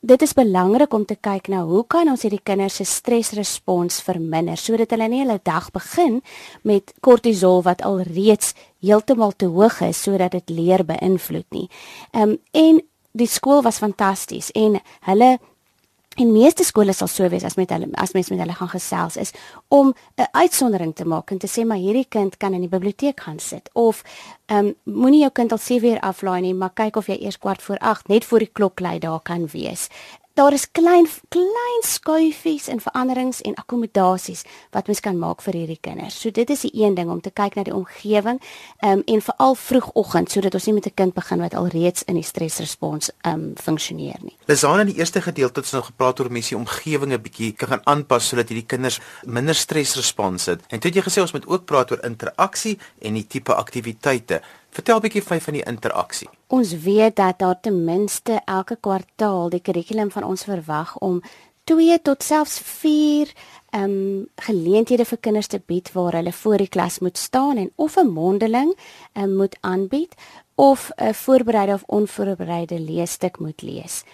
dit 0.00 0.22
is 0.22 0.34
belangrik 0.34 0.92
om 0.94 1.04
te 1.04 1.16
kyk 1.16 1.48
na 1.50 1.64
hoe 1.66 1.82
kan 1.90 2.08
ons 2.08 2.22
hierdie 2.22 2.42
kinders 2.44 2.76
se 2.78 2.84
stresrespons 2.86 3.98
verminder 4.06 4.58
sodat 4.58 4.92
hulle 4.94 5.08
nie 5.10 5.24
hulle 5.24 5.40
dag 5.42 5.72
begin 5.74 6.20
met 6.62 6.92
kortisol 7.02 7.64
wat 7.66 7.82
al 7.82 8.04
reeds 8.06 8.54
heeltemal 8.84 9.34
te 9.34 9.48
hoog 9.50 9.80
is 9.88 10.02
sodat 10.06 10.36
dit 10.38 10.54
leer 10.54 10.86
beïnvloed 10.86 11.48
nie. 11.50 11.66
Ehm 12.12 12.36
um, 12.36 12.38
en 12.52 12.80
die 13.18 13.26
skool 13.26 13.62
was 13.62 13.80
fantasties 13.82 14.52
en 14.54 14.78
hulle 15.08 15.38
en 16.18 16.32
meeste 16.32 16.64
skole 16.66 16.92
sal 16.92 17.08
so 17.10 17.28
wees 17.30 17.44
as 17.46 17.56
met 17.58 17.70
hulle 17.70 17.88
as 18.02 18.12
mens 18.16 18.30
met 18.32 18.40
hulle 18.42 18.56
gaan 18.58 18.72
gesels 18.72 19.16
is 19.16 19.32
om 19.68 19.94
'n 20.16 20.28
uitsondering 20.32 20.94
te 20.94 21.04
maak 21.04 21.30
en 21.30 21.38
te 21.38 21.46
sê 21.46 21.64
maar 21.66 21.76
hierdie 21.76 22.06
kind 22.08 22.36
kan 22.36 22.54
in 22.54 22.60
die 22.60 22.68
biblioteek 22.76 23.20
gaan 23.20 23.38
sit. 23.38 23.70
Of 23.72 24.02
ehm 24.46 24.66
um, 24.66 24.74
moenie 24.84 25.20
jou 25.20 25.32
kind 25.32 25.52
al 25.52 25.58
7 25.58 25.88
uur 25.88 26.00
aflaai 26.00 26.40
nie 26.40 26.54
maar 26.54 26.72
kyk 26.74 26.96
of 26.96 27.06
jy 27.06 27.16
eers 27.20 27.38
kwart 27.38 27.62
voor 27.62 27.78
8 27.78 28.08
net 28.08 28.24
voor 28.24 28.38
die 28.38 28.50
klok 28.52 28.80
lui 28.80 28.98
daar 28.98 29.20
kan 29.20 29.46
wees 29.46 29.88
daar 30.38 30.52
is 30.52 30.70
klein 30.70 31.06
klein 31.28 31.82
skuifies 31.82 32.68
en 32.68 32.80
veranderings 32.80 33.40
en 33.42 33.56
akkommodasies 33.58 34.44
wat 34.70 34.86
mens 34.86 35.00
kan 35.02 35.18
maak 35.18 35.42
vir 35.42 35.56
hierdie 35.58 35.78
kinders. 35.82 36.20
So 36.22 36.30
dit 36.30 36.50
is 36.54 36.62
die 36.66 36.70
een 36.78 36.94
ding 36.94 37.10
om 37.10 37.20
te 37.20 37.32
kyk 37.34 37.56
na 37.58 37.64
die 37.66 37.74
omgewing 37.74 38.38
um, 38.86 39.02
en 39.02 39.24
veral 39.28 39.58
vroegoggend 39.58 40.30
sodat 40.30 40.54
ons 40.54 40.68
nie 40.70 40.76
met 40.78 40.86
'n 40.86 40.94
kind 40.94 41.14
begin 41.14 41.42
wat 41.42 41.58
alreeds 41.58 42.06
in 42.06 42.14
die 42.14 42.22
stresrespons 42.22 43.10
um 43.26 43.52
funksioneer 43.56 44.22
nie. 44.22 44.36
Lesana 44.46 44.80
in 44.80 44.92
die 44.94 44.98
eerste 45.02 45.20
gedeelte 45.20 45.60
het 45.60 45.66
ons 45.66 45.76
nou 45.78 45.84
gepraat 45.90 46.20
oor 46.20 46.30
mense 46.30 46.56
omgewing 46.56 47.12
'n 47.12 47.22
bietjie 47.22 47.52
kan 47.52 47.68
gaan 47.68 47.86
aanpas 47.86 48.28
sodat 48.28 48.48
hierdie 48.48 48.66
kinders 48.66 49.00
minder 49.24 49.54
stresrespons 49.54 50.46
het. 50.46 50.60
En 50.68 50.78
toe 50.78 50.90
het 50.90 50.94
jy 50.94 51.10
gesê 51.10 51.20
ons 51.20 51.32
moet 51.32 51.46
ook 51.46 51.64
praat 51.64 51.90
oor 51.90 52.04
interaksie 52.04 52.78
en 53.02 53.14
die 53.14 53.26
tipe 53.26 53.54
aktiwiteite. 53.54 54.40
Vertel 54.70 54.96
'n 54.96 55.00
bietjie 55.00 55.22
van 55.22 55.52
die 55.52 55.66
interaksie. 55.66 56.28
Ons 56.48 56.72
weet 56.80 57.16
dat 57.16 57.38
daar 57.38 57.60
ten 57.60 57.84
minste 57.84 58.40
elke 58.44 58.76
kwartaal 58.80 59.50
die 59.52 59.60
kurrikulum 59.60 60.10
van 60.10 60.24
ons 60.24 60.46
verwag 60.48 60.94
om 61.04 61.20
2 61.68 61.98
tot 62.02 62.24
selfs 62.24 62.56
4 62.64 63.32
ehm 63.76 63.82
um, 63.84 64.28
geleenthede 64.40 65.04
vir 65.04 65.18
kinders 65.20 65.50
te 65.52 65.60
bied 65.60 65.90
waar 65.92 66.16
hulle 66.16 66.32
voor 66.32 66.56
die 66.56 66.70
klas 66.72 66.98
moet 67.04 67.18
staan 67.18 67.56
en 67.56 67.70
of 67.76 67.96
'n 67.96 68.08
mondeling 68.08 68.72
um, 69.12 69.36
moet 69.36 69.56
aanbied 69.60 70.14
of 70.54 70.90
'n 70.96 71.14
voorbereide 71.14 71.72
of 71.72 71.84
onvoorbereide 71.86 72.80
leesstuk 72.80 73.38
moet 73.38 73.62
lees. 73.62 74.04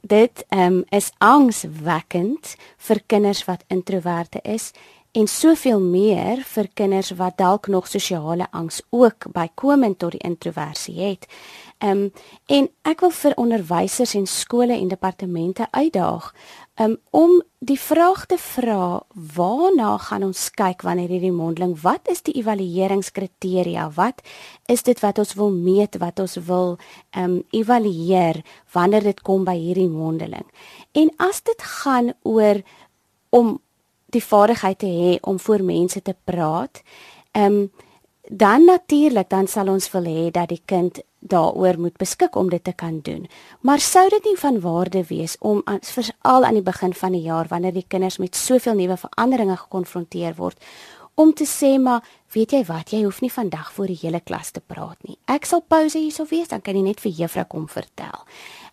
Dit 0.00 0.44
ehm 0.48 0.72
um, 0.72 0.84
is 0.88 1.12
angswekkend 1.18 2.56
vir 2.76 3.02
kinders 3.06 3.44
wat 3.44 3.64
introverte 3.66 4.38
is 4.42 4.72
en 5.12 5.26
soveel 5.26 5.80
meer 5.82 6.42
vir 6.46 6.68
kinders 6.78 7.10
wat 7.18 7.38
dalk 7.40 7.66
nog 7.66 7.88
sosiale 7.90 8.46
angs 8.50 8.82
ook 8.90 9.26
bykomend 9.34 9.98
tot 9.98 10.14
die 10.14 10.22
introversie 10.26 11.00
het. 11.00 11.26
Ehm 11.80 11.90
um, 11.90 12.10
en 12.46 12.68
ek 12.84 13.00
wil 13.00 13.10
vir 13.10 13.34
onderwysers 13.40 14.14
en 14.14 14.26
skole 14.26 14.76
en 14.76 14.88
departemente 14.88 15.66
uitdaag 15.70 16.34
um, 16.76 16.96
om 17.10 17.42
die 17.58 17.78
vraag 17.80 18.26
te 18.26 18.36
vra 18.38 19.00
waarna 19.36 19.94
gaan 19.98 20.26
ons 20.28 20.50
kyk 20.50 20.84
wanneer 20.86 21.08
hierdie 21.08 21.32
mondeling? 21.32 21.72
Wat 21.82 22.08
is 22.12 22.22
die 22.22 22.34
evalueringskriteria? 22.40 23.88
Wat 23.96 24.20
is 24.68 24.82
dit 24.82 25.00
wat 25.00 25.18
ons 25.18 25.34
wil 25.34 25.50
meet 25.50 25.96
wat 26.02 26.20
ons 26.20 26.36
wil 26.46 26.76
um, 27.16 27.40
evalueer 27.50 28.42
wanneer 28.72 29.08
dit 29.10 29.24
kom 29.26 29.44
by 29.48 29.56
hierdie 29.56 29.90
mondeling? 29.90 30.46
En 30.92 31.10
as 31.16 31.42
dit 31.42 31.66
gaan 31.80 32.12
oor 32.22 32.62
om 33.30 33.58
die 34.12 34.24
vaardigheid 34.24 34.78
te 34.78 34.86
hê 34.86 35.18
om 35.20 35.38
voor 35.40 35.62
mense 35.62 36.02
te 36.02 36.14
praat. 36.24 36.82
Ehm 37.32 37.44
um, 37.52 37.70
dan 38.32 38.64
natuurlik 38.64 39.28
dan 39.28 39.46
sal 39.46 39.68
ons 39.68 39.90
wil 39.90 40.04
hê 40.04 40.30
dat 40.30 40.48
die 40.48 40.62
kind 40.64 41.00
daaroor 41.18 41.78
moet 41.78 41.96
beskik 41.96 42.36
om 42.36 42.50
dit 42.50 42.64
te 42.64 42.72
kan 42.72 43.00
doen. 43.02 43.26
Maar 43.60 43.80
sou 43.80 44.08
dit 44.08 44.24
nie 44.24 44.36
van 44.38 44.60
waarde 44.60 45.04
wees 45.08 45.36
om 45.38 45.62
veral 45.80 46.44
aan 46.44 46.54
die 46.54 46.62
begin 46.62 46.94
van 46.94 47.12
die 47.12 47.22
jaar 47.22 47.48
wanneer 47.48 47.72
die 47.72 47.84
kinders 47.88 48.18
met 48.18 48.36
soveel 48.36 48.74
nuwe 48.74 48.96
veranderinge 48.96 49.56
gekonfronteer 49.56 50.34
word 50.36 50.62
om 51.14 51.32
te 51.34 51.44
sê 51.44 51.74
maar 51.78 52.04
weet 52.32 52.54
jy 52.54 52.62
wat 52.68 52.92
jy 52.94 53.02
hoef 53.04 53.20
nie 53.20 53.32
vandag 53.32 53.72
voor 53.72 53.90
die 53.90 53.98
hele 54.02 54.20
klas 54.20 54.50
te 54.54 54.60
praat 54.60 54.96
nie. 55.04 55.18
Ek 55.26 55.44
sal 55.48 55.60
pouse 55.60 55.98
hierso 55.98 56.24
wees 56.30 56.48
dan 56.48 56.62
kan 56.64 56.78
jy 56.78 56.84
net 56.86 57.02
vir 57.02 57.12
juffrou 57.12 57.44
kom 57.50 57.66
vertel. 57.68 58.24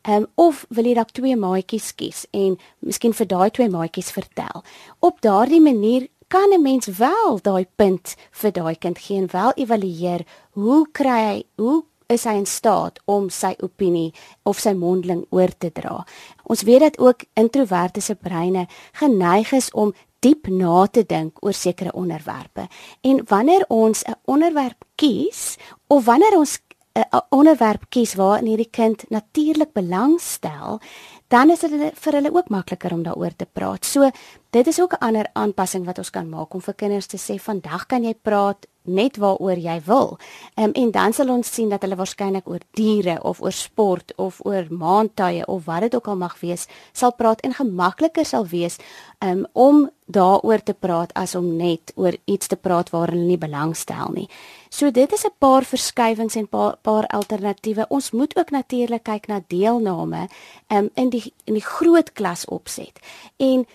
Ehm 0.08 0.24
um, 0.24 0.28
of 0.36 0.66
wil 0.70 0.86
jy 0.88 0.94
dalk 0.96 1.10
twee 1.12 1.36
maatjies 1.36 1.90
kies 2.00 2.22
en 2.32 2.54
miskien 2.80 3.12
vir 3.14 3.28
daai 3.28 3.50
twee 3.52 3.68
maatjies 3.68 4.14
vertel. 4.16 4.64
Op 5.04 5.20
daardie 5.22 5.60
manier 5.60 6.08
kan 6.28 6.54
'n 6.54 6.62
mens 6.62 6.88
wel 6.88 7.40
daai 7.44 7.68
punt 7.76 8.16
vir 8.32 8.52
daai 8.52 8.76
kind 8.76 8.98
gee 8.98 9.18
en 9.18 9.28
wel 9.32 9.52
evalueer 9.56 10.26
hoe 10.52 10.88
kry 10.92 11.22
hy 11.28 11.44
hoe 11.56 11.84
is 12.08 12.24
hy 12.24 12.36
in 12.40 12.46
staat 12.46 13.00
om 13.06 13.30
sy 13.30 13.56
opinie 13.60 14.14
of 14.44 14.60
sy 14.60 14.74
mondeling 14.74 15.26
oor 15.30 15.52
te 15.58 15.72
dra. 15.72 16.06
Ons 16.44 16.64
weet 16.64 16.80
dat 16.80 17.00
ook 17.00 17.24
introverte 17.34 18.02
se 18.02 18.16
breine 18.16 18.68
geneig 18.94 19.52
is 19.52 19.72
om 19.72 19.94
diep 20.20 20.48
na 20.48 20.88
te 20.88 21.04
dink 21.04 21.44
oor 21.46 21.54
sekere 21.54 21.92
onderwerpe. 21.94 22.68
En 23.02 23.22
wanneer 23.28 23.66
ons 23.68 24.04
'n 24.04 24.16
onderwerp 24.26 24.86
kies 24.96 25.58
of 25.88 26.06
wanneer 26.06 26.38
ons 26.38 26.60
'n 26.98 27.22
onderwerp 27.30 27.90
kies 27.90 28.16
waarin 28.16 28.48
hierdie 28.48 28.72
kind 28.72 29.10
natuurlik 29.10 29.74
belangstel, 29.74 30.80
dan 31.28 31.50
is 31.50 31.60
dit 31.60 31.72
vir 31.94 32.14
hulle 32.14 32.34
ook 32.34 32.50
makliker 32.50 32.94
om 32.94 33.04
daaroor 33.04 33.36
te 33.36 33.46
praat. 33.46 33.86
So, 33.86 34.10
dit 34.50 34.68
is 34.68 34.80
ook 34.82 34.94
'n 34.94 35.06
ander 35.06 35.28
aanpassing 35.34 35.86
wat 35.86 35.98
ons 35.98 36.10
kan 36.10 36.30
maak 36.30 36.54
om 36.54 36.62
vir 36.62 36.74
kinders 36.74 37.08
te 37.08 37.18
sê 37.18 37.40
vandag 37.40 37.86
kan 37.86 38.04
jy 38.04 38.14
praat 38.14 38.68
net 38.88 39.18
waaroor 39.18 39.58
jy 39.58 39.82
wil. 39.86 40.18
Um, 40.56 40.72
en 40.74 40.92
dan 40.92 41.14
sal 41.14 41.30
ons 41.30 41.54
sien 41.54 41.70
dat 41.70 41.82
hulle 41.82 41.96
waarskynlik 42.00 42.48
oor 42.48 42.64
diere 42.72 43.20
of 43.24 43.42
oor 43.42 43.52
sport 43.52 44.14
of 44.16 44.40
oor 44.46 44.68
maandtye 44.70 45.46
of 45.46 45.66
wat 45.66 45.82
dit 45.82 45.96
ook 45.96 46.08
al 46.08 46.16
mag 46.16 46.40
wees, 46.40 46.68
sal 46.94 47.14
praat 47.16 47.42
en 47.42 47.54
gemakliker 47.54 48.26
sal 48.26 48.48
wees 48.48 48.78
um, 49.20 49.46
om 49.54 49.90
daaroor 50.08 50.64
te 50.64 50.74
praat 50.74 51.12
as 51.14 51.36
om 51.36 51.50
net 51.58 51.92
oor 51.96 52.16
iets 52.26 52.48
te 52.48 52.56
praat 52.56 52.90
waar 52.90 53.12
hulle 53.12 53.28
nie 53.28 53.40
belangstel 53.40 54.14
nie. 54.16 54.28
So 54.70 54.92
dit 54.92 55.12
is 55.12 55.26
'n 55.26 55.36
paar 55.40 55.64
verskywings 55.64 56.36
en 56.36 56.48
paar 56.48 56.78
paar 56.82 57.08
alternatiewe. 57.08 57.86
Ons 57.90 58.12
moet 58.12 58.38
ook 58.38 58.50
natuurlik 58.52 59.04
kyk 59.04 59.28
na 59.28 59.42
deelname 59.48 60.28
um, 60.68 60.90
in 60.94 61.10
die 61.10 61.34
in 61.46 61.54
die 61.54 61.66
groot 61.66 62.14
klas 62.14 62.46
opset. 62.46 63.00
En 63.38 63.66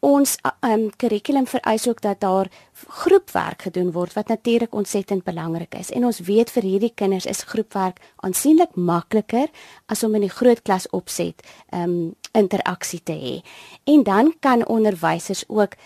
ons 0.00 0.36
um 0.64 0.86
kurrikulum 0.96 1.46
vereis 1.46 1.86
ook 1.88 2.00
dat 2.00 2.20
daar 2.20 2.48
groepwerk 2.88 3.62
gedoen 3.68 3.92
word 3.92 4.14
wat 4.16 4.28
natuurlik 4.28 4.74
ontsettend 4.74 5.24
belangrik 5.24 5.74
is. 5.74 5.90
En 5.90 6.04
ons 6.08 6.20
weet 6.24 6.50
vir 6.50 6.62
hierdie 6.62 6.92
kinders 6.94 7.26
is 7.28 7.42
groepwerk 7.42 8.00
aansienlik 8.24 8.76
makliker 8.76 9.48
as 9.86 10.04
om 10.04 10.14
in 10.14 10.24
die 10.24 10.32
groot 10.32 10.62
klas 10.62 10.88
opset 10.96 11.44
um 11.72 12.14
interaksie 12.32 13.02
te 13.02 13.12
hê. 13.12 13.36
En 13.84 14.02
dan 14.02 14.32
kan 14.40 14.66
onderwysers 14.66 15.44
ook 15.48 15.76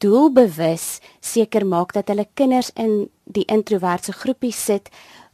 doelbewus 0.00 0.98
seker 1.20 1.66
maak 1.66 1.92
dat 1.92 2.08
hulle 2.08 2.26
kinders 2.34 2.70
in 2.74 3.10
die 3.24 3.44
introverse 3.52 4.12
groepie 4.12 4.52
sit 4.52 4.88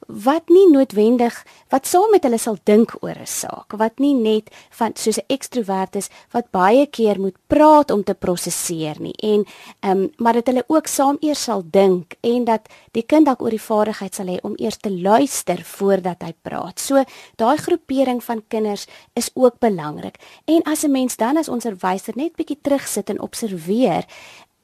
wat 0.06 0.48
nie 0.48 0.66
noodwendig 0.70 1.44
wat 1.68 1.86
saam 1.86 2.10
met 2.10 2.22
hulle 2.22 2.38
sal 2.38 2.58
dink 2.64 2.94
oor 3.02 3.18
'n 3.18 3.26
saak 3.26 3.72
wat 3.78 3.98
nie 3.98 4.14
net 4.14 4.50
van 4.70 4.92
soos 4.94 5.18
'n 5.18 5.28
ekstrovert 5.28 5.96
is 5.96 6.10
wat 6.32 6.50
baie 6.50 6.86
keer 6.86 7.20
moet 7.20 7.36
praat 7.46 7.90
om 7.90 8.02
te 8.04 8.14
prosesseer 8.14 9.00
nie 9.00 9.14
en 9.22 9.44
ehm 9.80 9.90
um, 9.90 10.10
maar 10.18 10.32
dat 10.32 10.46
hulle 10.46 10.64
ook 10.68 10.86
saam 10.86 11.16
eers 11.20 11.42
sal 11.42 11.62
dink 11.70 12.14
en 12.20 12.44
dat 12.44 12.68
die 12.92 13.02
kind 13.02 13.26
dalk 13.26 13.42
oor 13.42 13.54
die 13.54 13.62
vaardigheid 13.62 14.14
sal 14.14 14.30
hê 14.30 14.38
om 14.42 14.56
eers 14.56 14.78
te 14.82 14.90
luister 14.90 15.60
voordat 15.64 16.22
hy 16.24 16.32
praat. 16.42 16.80
So 16.80 17.02
daai 17.40 17.56
groepering 17.60 18.22
van 18.24 18.42
kinders 18.48 18.86
is 19.14 19.30
ook 19.34 19.58
belangrik. 19.60 20.18
En 20.44 20.62
as 20.64 20.84
'n 20.84 20.90
mens 20.90 21.16
dan 21.16 21.36
as 21.36 21.48
onderwyser 21.48 22.14
net 22.16 22.36
bietjie 22.36 22.58
terugsit 22.62 23.10
en 23.10 23.20
observeer, 23.20 24.04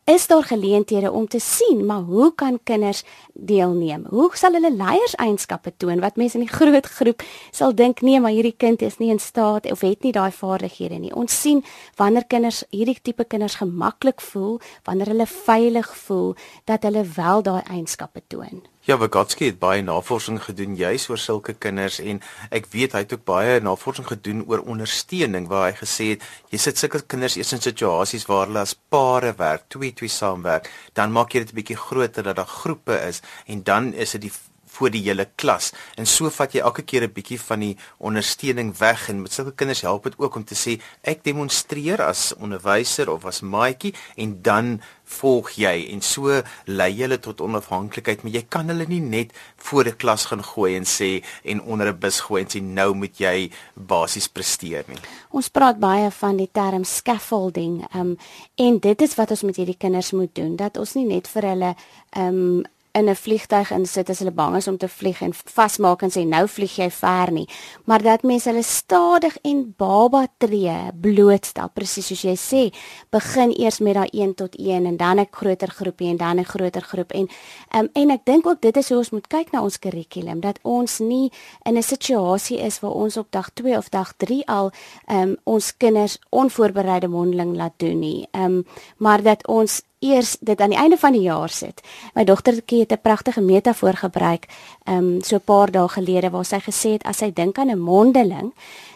is 0.04 0.26
daar 0.26 0.42
geleenthede 0.44 1.10
om 1.10 1.28
te 1.28 1.38
sien 1.40 1.86
maar 1.86 2.00
hoe 2.00 2.34
kan 2.34 2.58
kinders 2.62 3.04
deelneem? 3.32 4.06
Hoe 4.08 4.30
sal 4.34 4.52
hulle 4.52 4.72
leierseienskappe 4.74 5.72
toon 5.76 6.00
wat 6.00 6.16
mense 6.16 6.38
in 6.38 6.46
die 6.46 6.54
groot 6.58 6.86
groep 6.86 7.22
sal 7.50 7.74
dink 7.74 8.00
nee, 8.00 8.20
maar 8.20 8.34
hierdie 8.34 8.56
kind 8.56 8.82
is 8.82 8.98
nie 8.98 9.10
in 9.10 9.20
staat 9.20 9.70
of 9.70 9.80
het 9.80 10.02
nie 10.02 10.12
daai 10.12 10.32
vaardighede 10.32 10.98
nie. 10.98 11.14
Ons 11.14 11.40
sien 11.40 11.62
wanneer 11.96 12.26
kinders 12.26 12.64
hierdie 12.70 12.98
tipe 13.02 13.24
kinders 13.24 13.60
gemaklik 13.62 14.20
voel, 14.20 14.60
wanneer 14.84 15.14
hulle 15.14 15.26
veilig 15.26 15.96
voel 16.06 16.34
dat 16.64 16.82
hulle 16.82 17.06
wel 17.16 17.42
daai 17.42 17.62
eienskappe 17.62 18.22
toon. 18.26 18.71
Ja, 18.82 18.96
Vygotsky 18.98 19.46
het 19.46 19.60
baie 19.62 19.82
navorsing 19.86 20.40
gedoen 20.42 20.72
juis 20.74 21.04
oor 21.06 21.20
sulke 21.22 21.52
kinders 21.54 22.00
en 22.02 22.18
ek 22.50 22.64
weet 22.72 22.96
hy 22.96 23.04
het 23.04 23.12
ook 23.14 23.22
baie 23.30 23.60
navorsing 23.62 24.08
gedoen 24.08 24.40
oor 24.50 24.64
ondersteuning 24.72 25.46
waar 25.52 25.68
hy 25.68 25.76
gesê 25.78 26.08
het 26.08 26.24
jy 26.50 26.58
sit 26.58 26.82
sulke 26.82 26.98
kinders 27.06 27.36
eers 27.38 27.54
in 27.54 27.62
situasies 27.62 28.26
waar 28.26 28.48
hulle 28.48 28.64
as 28.66 28.74
pare 28.74 29.30
werk, 29.38 29.68
twee 29.70 29.94
twee 29.94 30.10
saamwerk, 30.10 30.66
dan 30.98 31.14
maak 31.14 31.30
jy 31.30 31.44
dit 31.44 31.52
'n 31.54 31.58
bietjie 31.60 31.78
groter 31.78 32.26
dat 32.26 32.36
daar 32.42 32.54
groepe 32.58 32.98
is. 33.06 33.22
En 33.46 33.62
dan 33.62 33.94
is 33.94 34.18
dit 34.18 34.26
die 34.26 34.34
voor 34.76 34.90
die 34.90 35.02
hele 35.02 35.28
klas. 35.36 35.72
En 35.96 36.06
so 36.06 36.30
vat 36.30 36.54
jy 36.54 36.60
elke 36.60 36.82
keer 36.82 37.04
'n 37.04 37.12
bietjie 37.12 37.40
van 37.40 37.60
die 37.60 37.76
ondersteuning 37.98 38.78
weg 38.78 39.08
en 39.08 39.22
met 39.22 39.32
sulke 39.32 39.54
kinders 39.54 39.80
help 39.80 40.04
dit 40.04 40.18
ook 40.18 40.36
om 40.36 40.44
te 40.44 40.54
sê 40.54 40.80
ek 41.02 41.24
demonstreer 41.24 42.02
as 42.02 42.34
onderwyser 42.34 43.10
of 43.10 43.24
as 43.24 43.40
maatjie 43.40 43.94
en 44.16 44.42
dan 44.42 44.80
volg 45.04 45.50
jy 45.60 45.88
en 45.92 46.00
so 46.00 46.42
lei 46.66 46.90
jy 46.92 47.06
hulle 47.06 47.18
tot 47.22 47.40
onafhanklikheid, 47.44 48.22
maar 48.22 48.32
jy 48.32 48.44
kan 48.48 48.68
hulle 48.72 48.86
nie 48.88 49.00
net 49.00 49.32
voor 49.56 49.84
'n 49.84 49.96
klas 49.96 50.26
gaan 50.26 50.42
gooi 50.42 50.76
en 50.76 50.84
sê 50.84 51.22
en 51.44 51.62
onder 51.62 51.88
'n 51.88 51.98
bus 51.98 52.20
gooi 52.20 52.42
en 52.42 52.48
sê 52.48 52.62
nou 52.62 52.94
moet 52.94 53.18
jy 53.18 53.50
basies 53.74 54.28
presteer 54.28 54.84
nie. 54.88 54.98
Ons 55.30 55.48
praat 55.48 55.78
baie 55.78 56.10
van 56.10 56.36
die 56.36 56.48
term 56.52 56.84
scaffolding, 56.84 57.84
um, 57.94 58.16
en 58.56 58.78
dit 58.78 59.02
is 59.02 59.14
wat 59.14 59.30
ons 59.30 59.42
met 59.42 59.56
hierdie 59.56 59.78
kinders 59.78 60.12
moet 60.12 60.34
doen, 60.34 60.56
dat 60.56 60.76
ons 60.76 60.94
nie 60.94 61.06
net 61.06 61.28
vir 61.28 61.42
hulle 61.42 61.74
um 62.16 62.64
in 62.92 63.08
'n 63.08 63.14
vliegtyg 63.16 63.70
insit 63.70 64.10
as 64.10 64.18
hulle 64.18 64.30
bang 64.30 64.56
is 64.56 64.68
om 64.68 64.76
te 64.76 64.88
vlieg 64.88 65.22
en 65.22 65.32
vasmaak 65.32 66.02
en 66.02 66.10
sê 66.10 66.26
nou 66.26 66.46
vlieg 66.48 66.76
jy 66.76 66.90
ver 66.90 67.32
nie, 67.32 67.48
maar 67.84 68.02
dat 68.02 68.22
mense 68.22 68.48
hulle 68.50 68.62
stadig 68.62 69.36
en 69.42 69.74
baba 69.76 70.26
tree 70.38 70.92
blootstel, 71.00 71.68
presies 71.74 72.06
soos 72.06 72.22
jy 72.22 72.36
sê, 72.36 72.74
begin 73.10 73.54
eers 73.58 73.80
met 73.80 73.94
daai 73.94 74.08
1 74.12 74.34
tot 74.34 74.56
1 74.58 74.86
en 74.86 74.96
dan 74.96 75.20
'n 75.20 75.26
groter 75.30 75.68
groepie 75.68 76.08
en 76.08 76.16
dan 76.16 76.38
'n 76.38 76.44
groter 76.44 76.82
groep 76.82 77.12
en 77.12 77.28
um, 77.76 77.88
en 77.92 78.10
ek 78.10 78.24
dink 78.24 78.46
ook 78.46 78.60
dit 78.60 78.76
is 78.76 78.88
hoe 78.88 78.98
ons 78.98 79.10
moet 79.10 79.26
kyk 79.26 79.52
na 79.52 79.62
ons 79.62 79.78
kurrikulum 79.78 80.40
dat 80.40 80.58
ons 80.62 80.98
nie 80.98 81.32
in 81.64 81.76
'n 81.76 81.82
situasie 81.82 82.58
is 82.58 82.80
waar 82.80 82.92
ons 82.92 83.16
op 83.16 83.26
dag 83.30 83.50
2 83.54 83.76
of 83.76 83.88
dag 83.88 84.12
3 84.16 84.46
al 84.46 84.70
um, 85.10 85.36
ons 85.44 85.76
kinders 85.76 86.18
onvoorbereide 86.30 87.08
mondeling 87.08 87.56
laat 87.56 87.72
doen 87.76 87.98
nie. 87.98 88.28
Ehm 88.30 88.44
um, 88.44 88.66
maar 88.96 89.22
dat 89.22 89.46
ons 89.46 89.82
eers 90.02 90.36
dit 90.40 90.60
aan 90.60 90.74
die 90.74 90.78
einde 90.78 90.96
van 90.98 91.12
die 91.12 91.22
jaar 91.22 91.48
sit. 91.48 91.80
My 92.14 92.24
dogtertjie 92.24 92.80
het 92.80 92.92
'n 92.92 93.02
pragtige 93.02 93.40
metafoor 93.40 93.94
gebruik, 93.94 94.46
ehm 94.84 94.96
um, 94.96 95.22
so 95.22 95.36
'n 95.36 95.44
paar 95.44 95.70
dae 95.70 95.88
gelede 95.88 96.30
waar 96.30 96.44
sy 96.44 96.58
gesê 96.60 96.90
het 96.92 97.04
as 97.04 97.18
sy 97.18 97.32
dink 97.32 97.58
aan 97.58 97.70
'n 97.70 97.78
mondeling, 97.78 98.52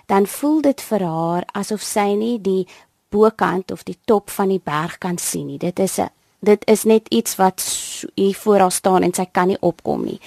dan 0.07 0.27
voel 0.27 0.61
dit 0.61 0.81
vir 0.81 1.03
haar 1.03 1.45
asof 1.53 1.83
sy 1.83 2.15
nie 2.15 2.41
die 2.41 2.67
bokant 3.09 3.71
of 3.71 3.83
die 3.83 3.99
top 4.05 4.31
van 4.31 4.49
die 4.49 4.61
berg 4.65 4.99
kan 4.99 5.19
sien 5.19 5.47
nie. 5.47 5.59
Dit 5.59 5.79
is 5.79 5.99
'n 5.99 6.11
dit 6.39 6.67
is 6.67 6.85
net 6.85 7.09
iets 7.09 7.37
wat 7.37 7.63
hier 8.15 8.35
voor 8.35 8.59
haar 8.59 8.73
staan 8.73 9.03
en 9.03 9.15
sy 9.15 9.27
kan 9.33 9.47
nie 9.47 9.61
opkom 9.61 10.05
nie. 10.05 10.21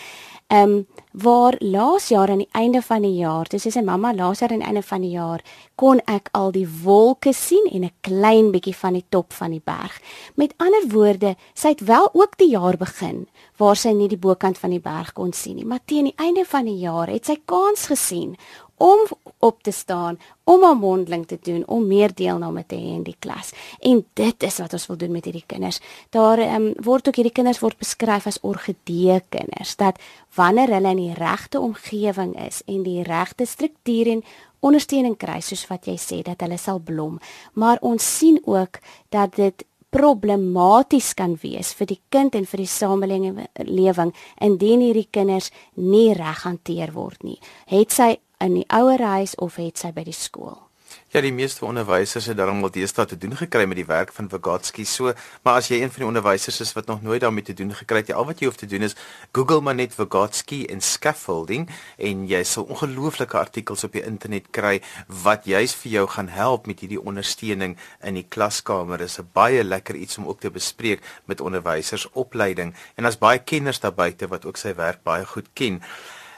Ehm 0.48 0.70
um, 0.70 0.88
waar 1.12 1.56
laas 1.60 2.08
jaar 2.10 2.30
aan 2.30 2.44
die 2.44 2.50
einde 2.52 2.82
van 2.82 3.02
die 3.02 3.16
jaar, 3.18 3.48
dis 3.50 3.66
sê 3.66 3.72
sy 3.74 3.82
mamma 3.82 4.12
laas 4.14 4.44
jaar 4.44 4.52
aan 4.54 4.62
die 4.62 4.68
einde 4.70 4.84
van 4.86 5.02
die 5.02 5.16
jaar 5.16 5.42
kon 5.80 6.02
ek 6.06 6.30
al 6.38 6.52
die 6.54 6.68
wolke 6.84 7.34
sien 7.34 7.66
en 7.72 7.84
'n 7.86 7.92
klein 8.02 8.52
bietjie 8.52 8.76
van 8.76 8.94
die 8.94 9.06
top 9.10 9.34
van 9.34 9.52
die 9.52 9.62
berg. 9.64 10.00
Met 10.36 10.54
ander 10.58 10.86
woorde, 10.88 11.36
sy 11.54 11.70
het 11.70 11.82
wel 11.82 12.10
ook 12.14 12.38
die 12.38 12.50
jaar 12.50 12.78
begin 12.78 13.28
waar 13.58 13.76
sy 13.76 13.90
nie 13.90 14.08
die 14.08 14.18
bokant 14.18 14.58
van 14.58 14.70
die 14.70 14.80
berg 14.80 15.14
kon 15.14 15.34
sien 15.34 15.56
nie, 15.56 15.66
maar 15.66 15.80
teen 15.86 16.04
die 16.04 16.18
einde 16.18 16.46
van 16.46 16.66
die 16.66 16.80
jaar 16.80 17.08
het 17.08 17.26
sy 17.26 17.38
kans 17.46 17.88
gesien 17.88 18.38
om 18.80 19.00
op 19.40 19.64
te 19.64 19.72
staan, 19.72 20.20
om 20.44 20.64
'n 20.64 20.78
mondeling 20.78 21.28
te 21.28 21.38
doen, 21.42 21.68
om 21.68 21.88
meer 21.88 22.14
deelname 22.14 22.64
te 22.66 22.76
hê 22.76 22.96
in 22.96 23.04
die 23.04 23.16
klas. 23.20 23.52
En 23.80 24.06
dit 24.14 24.44
is 24.44 24.58
wat 24.58 24.74
ons 24.74 24.88
wil 24.88 24.98
doen 24.98 25.12
met 25.12 25.24
hierdie 25.24 25.44
kinders. 25.46 25.80
Daar 26.10 26.40
um, 26.40 26.74
word 26.84 27.08
ook 27.08 27.16
hierdie 27.16 27.34
kinders 27.34 27.60
word 27.60 27.78
beskryf 27.78 28.26
as 28.26 28.40
orgidee 28.42 29.22
kinders 29.30 29.76
dat 29.76 30.00
wanneer 30.36 30.68
hulle 30.68 30.90
in 30.90 30.98
die 30.98 31.14
regte 31.14 31.60
omgewing 31.60 32.46
is 32.48 32.62
en 32.66 32.84
die 32.84 33.04
regte 33.04 33.46
struktuur 33.46 34.08
en 34.08 34.24
ondersteuning 34.60 35.18
kry 35.18 35.40
soos 35.42 35.68
wat 35.68 35.86
jy 35.86 35.98
sê 35.98 36.22
dat 36.22 36.42
hulle 36.42 36.58
sal 36.58 36.80
blom. 36.80 37.20
Maar 37.54 37.78
ons 37.82 38.18
sien 38.18 38.42
ook 38.46 38.80
dat 39.10 39.36
dit 39.36 39.66
problematies 39.90 41.14
kan 41.14 41.36
wees 41.42 41.74
vir 41.74 41.88
die 41.90 42.02
kind 42.14 42.36
en 42.36 42.46
vir 42.46 42.58
die 42.58 42.70
samelewing 42.70 44.14
indien 44.42 44.82
hierdie 44.86 45.08
kinders 45.12 45.52
nie 45.76 46.14
reg 46.14 46.44
hanteer 46.46 46.94
word 46.94 47.24
nie. 47.24 47.40
Het 47.66 47.92
sy 47.92 48.10
in 48.40 48.54
die 48.54 48.66
ouerhuis 48.68 49.36
of 49.36 49.56
het 49.56 49.78
sy 49.78 49.92
by 49.92 50.04
die 50.08 50.16
skool? 50.16 50.70
Ja, 51.10 51.22
die 51.22 51.34
meeste 51.34 51.66
onderwysers 51.66 52.28
het 52.30 52.38
daarom 52.38 52.62
al 52.66 52.72
deesdae 52.74 53.06
te 53.10 53.18
doen 53.18 53.36
gekry 53.38 53.64
met 53.70 53.80
die 53.80 53.86
werk 53.90 54.12
van 54.14 54.28
Vygotsky. 54.30 54.84
So, 54.86 55.14
maar 55.46 55.58
as 55.58 55.70
jy 55.72 55.80
een 55.82 55.90
van 55.94 56.04
die 56.04 56.08
onderwysers 56.08 56.60
is 56.62 56.74
wat 56.78 56.86
nog 56.90 57.02
nooit 57.06 57.22
daarmee 57.22 57.46
te 57.46 57.56
doen 57.58 57.74
gekry 57.74 58.04
het, 58.04 58.12
al 58.14 58.28
wat 58.30 58.42
jy 58.42 58.50
hoef 58.50 58.60
te 58.62 58.70
doen 58.70 58.86
is 58.86 58.96
Google 59.34 59.62
maar 59.66 59.78
net 59.78 59.96
Vygotsky 59.98 60.64
en 60.70 60.82
scaffolding 60.86 61.66
en 61.98 62.28
jy 62.30 62.44
sal 62.46 62.70
ongelooflike 62.70 63.38
artikels 63.38 63.86
op 63.88 63.98
die 63.98 64.06
internet 64.06 64.52
kry 64.54 64.76
wat 65.24 65.50
juis 65.50 65.74
vir 65.82 65.92
jou 65.98 66.06
gaan 66.14 66.30
help 66.34 66.70
met 66.70 66.86
hierdie 66.86 67.02
ondersteuning 67.02 67.78
in 68.06 68.22
die 68.22 68.26
klaskamer. 68.30 69.02
Dit 69.02 69.10
is 69.10 69.20
'n 69.20 69.30
baie 69.34 69.64
lekker 69.64 69.96
iets 69.96 70.18
om 70.18 70.28
ook 70.28 70.42
te 70.42 70.50
bespreek 70.50 71.02
met 71.26 71.42
onderwysers 71.42 72.10
opleiding 72.14 72.76
en 72.96 73.04
daar's 73.04 73.18
baie 73.18 73.40
kenners 73.40 73.80
daar 73.80 73.94
buite 73.94 74.28
wat 74.28 74.46
ook 74.46 74.58
sy 74.58 74.76
werk 74.76 75.04
baie 75.04 75.26
goed 75.26 75.50
ken. 75.54 75.82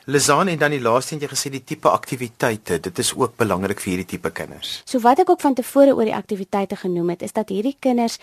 Lizan 0.06 0.48
en 0.48 0.58
dan 0.58 0.74
die 0.74 0.82
laaste 0.82 1.14
een 1.14 1.22
jy 1.22 1.28
gesê 1.30 1.52
die 1.54 1.64
tipe 1.64 1.90
aktiwiteite, 1.90 2.80
dit 2.82 3.00
is 3.00 3.12
ook 3.14 3.36
belangrik 3.38 3.82
vir 3.84 3.92
hierdie 3.92 4.10
tipe 4.16 4.32
kinders. 4.34 4.80
So 4.90 5.02
wat 5.04 5.22
ek 5.22 5.30
ook 5.30 5.44
van 5.44 5.54
tevore 5.58 5.94
oor 5.94 6.10
die 6.10 6.18
aktiwiteite 6.18 6.80
genoem 6.82 7.14
het, 7.14 7.22
is 7.28 7.36
dat 7.38 7.54
hierdie 7.54 7.78
kinders 7.80 8.18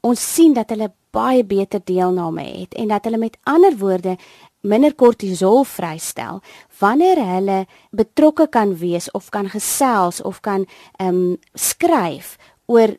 ons 0.00 0.20
sien 0.34 0.54
dat 0.56 0.70
hulle 0.72 0.88
baie 1.12 1.42
beter 1.44 1.82
deelname 1.84 2.46
het 2.46 2.74
en 2.78 2.88
dat 2.88 3.04
hulle 3.04 3.20
met 3.20 3.36
ander 3.44 3.76
woorde 3.76 4.16
minder 4.64 4.94
kortisol 4.94 5.64
vrystel 5.68 6.40
wanneer 6.80 7.20
hulle 7.34 7.58
betrokke 7.96 8.46
kan 8.48 8.76
wees 8.80 9.10
of 9.16 9.28
kan 9.34 9.48
gesels 9.52 10.22
of 10.22 10.40
kan 10.40 10.66
ehm 10.98 11.08
um, 11.08 11.38
skryf 11.54 12.36
oor 12.66 12.96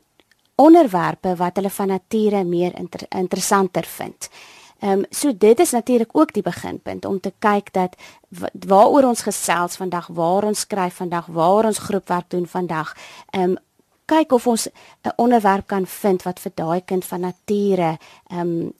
onderwerpe 0.62 1.34
wat 1.36 1.56
hulle 1.56 1.70
van 1.70 1.88
nature 1.88 2.44
meer 2.44 2.74
inter 2.78 3.06
interessanter 3.08 3.86
vind. 3.88 4.28
Ehm 4.82 4.98
um, 4.98 5.04
so 5.10 5.30
dit 5.36 5.60
is 5.60 5.70
natuurlik 5.70 6.10
ook 6.12 6.32
die 6.32 6.42
beginpunt 6.42 7.04
om 7.04 7.20
te 7.20 7.32
kyk 7.38 7.72
dat 7.72 7.94
waaroor 8.66 9.04
ons 9.04 9.22
gesels 9.22 9.76
vandag, 9.76 10.06
waar 10.06 10.44
ons 10.44 10.60
skryf 10.60 10.94
vandag, 10.94 11.26
waar 11.26 11.64
ons 11.64 11.78
groepwerk 11.78 12.30
doen 12.30 12.46
vandag. 12.46 12.96
Ehm 13.30 13.50
um, 13.50 13.56
kyk 14.04 14.32
of 14.32 14.46
ons 14.46 14.68
'n 15.02 15.12
onderwerp 15.16 15.66
kan 15.66 15.86
vind 15.86 16.22
wat 16.22 16.40
vir 16.40 16.52
daai 16.54 16.80
kind 16.84 17.04
van 17.04 17.20
nature 17.20 17.98
ehm 18.26 18.40
um, 18.40 18.72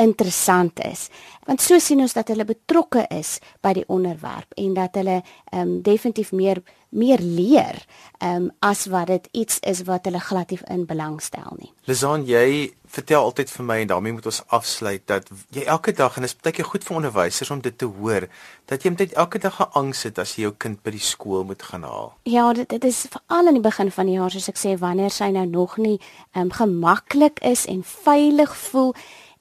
interessant 0.00 0.80
is. 0.84 1.08
Want 1.48 1.60
so 1.60 1.78
sien 1.82 2.00
ons 2.00 2.14
dat 2.14 2.28
hulle 2.30 2.44
betrokke 2.46 3.06
is 3.10 3.38
by 3.64 3.72
die 3.76 3.86
onderwerp 3.88 4.52
en 4.60 4.74
dat 4.76 4.98
hulle 5.00 5.20
ehm 5.20 5.60
um, 5.60 5.80
definitief 5.82 6.32
meer 6.32 6.62
meer 6.90 7.18
leer 7.22 7.76
ehm 8.18 8.36
um, 8.36 8.50
as 8.58 8.86
wat 8.90 9.06
dit 9.06 9.28
iets 9.32 9.58
is 9.60 9.82
wat 9.86 10.04
hulle 10.04 10.20
glad 10.20 10.50
nie 10.50 10.58
in 10.74 10.86
belangstel 10.86 11.56
nie. 11.58 11.70
Lizan, 11.86 12.26
jy 12.26 12.72
vertel 12.90 13.22
altyd 13.22 13.50
vir 13.50 13.64
my 13.64 13.76
en 13.80 13.90
daarmee 13.92 14.12
moet 14.12 14.26
ons 14.26 14.42
afsluit 14.46 15.02
dat 15.06 15.30
jy 15.54 15.64
elke 15.64 15.92
dag 15.92 16.16
en 16.16 16.26
dit 16.26 16.30
is 16.30 16.42
baie 16.42 16.54
keer 16.54 16.66
goed 16.66 16.84
vir 16.84 16.96
onderwysers 16.96 17.50
om 17.54 17.62
dit 17.62 17.78
te 17.78 17.86
hoor 17.86 18.26
dat 18.70 18.84
jy 18.84 18.90
net 18.96 19.14
elke 19.14 19.38
dag 19.38 19.56
geangs 19.60 20.02
het 20.08 20.18
as 20.18 20.34
jy 20.36 20.48
jou 20.48 20.54
kind 20.58 20.82
by 20.82 20.94
die 20.96 21.06
skool 21.12 21.46
moet 21.46 21.62
gaan 21.62 21.86
haal. 21.86 22.12
Ja, 22.26 22.52
dit, 22.52 22.68
dit 22.68 22.84
is 22.84 23.06
veral 23.06 23.46
aan 23.46 23.58
die 23.58 23.64
begin 23.64 23.90
van 23.94 24.10
die 24.10 24.18
jaar 24.18 24.34
soos 24.34 24.50
ek 24.50 24.58
sê 24.58 24.76
wanneer 24.78 25.14
sy 25.14 25.30
nou 25.34 25.46
nog 25.46 25.78
nie 25.78 25.98
ehm 26.34 26.50
um, 26.50 26.54
gemaklik 26.60 27.38
is 27.46 27.66
en 27.70 27.84
veilig 27.86 28.56
voel 28.68 28.94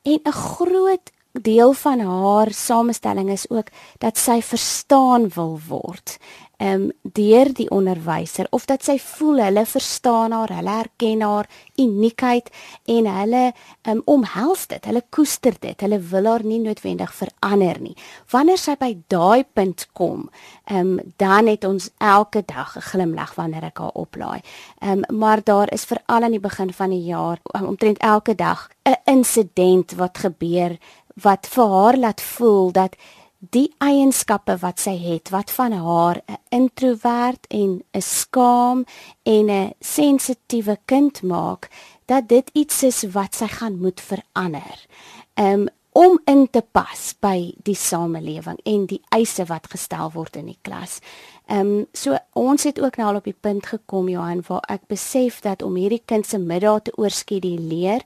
en 0.09 0.21
'n 0.25 0.31
groot 0.31 1.11
deel 1.31 1.73
van 1.73 1.99
haar 1.99 2.51
samestelling 2.51 3.29
is 3.29 3.49
ook 3.49 3.67
dat 3.97 4.17
sy 4.17 4.41
verstaan 4.41 5.29
wil 5.29 5.59
word 5.67 6.17
um, 6.59 6.89
deur 7.01 7.51
die 7.55 7.69
onderwyser 7.71 8.47
of 8.55 8.65
dat 8.69 8.83
sy 8.85 8.97
voel 8.99 9.41
hulle 9.43 9.65
verstaan 9.65 10.33
haar, 10.35 10.51
hulle 10.53 10.75
herken 10.81 11.23
haar 11.23 11.49
uniekheid 11.79 12.49
en 12.91 13.07
hulle 13.07 13.43
um, 13.87 14.01
omhels 14.05 14.67
dit, 14.71 14.85
hulle 14.85 15.03
koester 15.09 15.55
dit. 15.59 15.79
Hulle 15.81 15.99
wil 16.11 16.29
haar 16.29 16.45
nie 16.45 16.59
noodwendig 16.63 17.13
verander 17.15 17.79
nie. 17.81 17.95
Wanneer 18.31 18.59
sy 18.61 18.75
by 18.79 18.91
daai 19.11 19.45
punt 19.53 19.87
kom, 19.97 20.27
um, 20.71 20.97
dan 21.21 21.49
het 21.51 21.65
ons 21.67 21.89
elke 21.97 22.43
dag 22.45 22.75
'n 22.77 22.87
glimlag 22.91 23.35
wanneer 23.35 23.63
ek 23.71 23.79
haar 23.79 23.95
oplaai. 23.95 24.41
Um, 24.83 25.03
maar 25.09 25.43
daar 25.43 25.71
is 25.73 25.85
veral 25.85 26.23
aan 26.23 26.31
die 26.31 26.39
begin 26.39 26.73
van 26.73 26.89
die 26.89 27.03
jaar 27.03 27.39
omtrent 27.53 27.97
elke 27.97 28.35
dag 28.35 28.69
'n 28.85 28.95
insident 29.05 29.95
wat 29.95 30.17
gebeur 30.17 30.77
wat 31.23 31.47
vir 31.47 31.67
haar 31.67 31.97
laat 31.97 32.21
voel 32.21 32.71
dat 32.71 32.95
die 33.39 33.69
eienskappe 33.79 34.57
wat 34.59 34.81
sy 34.83 34.97
het 34.99 35.31
wat 35.31 35.51
van 35.51 35.71
haar 35.71 36.21
'n 36.27 36.37
introwert 36.49 37.47
en 37.47 37.83
'n 37.93 38.01
skaam 38.01 38.85
en 39.23 39.49
'n 39.49 39.73
sensitiewe 39.79 40.77
kind 40.85 41.21
maak 41.23 41.69
dat 42.05 42.27
dit 42.27 42.49
iets 42.53 42.83
is 42.83 43.03
wat 43.03 43.35
sy 43.35 43.47
gaan 43.47 43.79
moet 43.79 44.01
verander. 44.01 44.87
Um 45.35 45.67
om 45.91 46.19
in 46.25 46.47
te 46.49 46.61
pas 46.61 47.15
by 47.19 47.53
die 47.63 47.75
samelewing 47.75 48.59
en 48.63 48.85
die 48.85 49.01
eise 49.09 49.45
wat 49.45 49.67
gestel 49.67 50.11
word 50.13 50.35
in 50.35 50.45
die 50.45 50.59
klas. 50.61 50.99
Ehm 51.47 51.59
um, 51.59 51.87
so 51.93 52.17
ons 52.33 52.63
het 52.63 52.79
ook 52.79 52.97
nou 52.97 53.09
al 53.09 53.15
op 53.15 53.23
die 53.23 53.39
punt 53.39 53.65
gekom 53.65 54.09
Johan 54.09 54.43
waar 54.47 54.63
ek 54.69 54.87
besef 54.87 55.41
dat 55.41 55.61
om 55.61 55.75
hierdie 55.75 56.03
kind 56.05 56.27
se 56.27 56.37
middag 56.37 56.81
te 56.81 56.97
oorskeduleer 56.97 58.01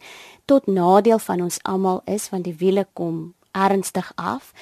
tot 0.46 0.68
nadeel 0.68 1.20
van 1.20 1.42
ons 1.42 1.60
almal 1.64 2.02
is 2.06 2.30
want 2.30 2.44
die 2.44 2.56
wiele 2.56 2.88
kom 2.94 3.34
ernstig 3.52 4.12
af 4.16 4.54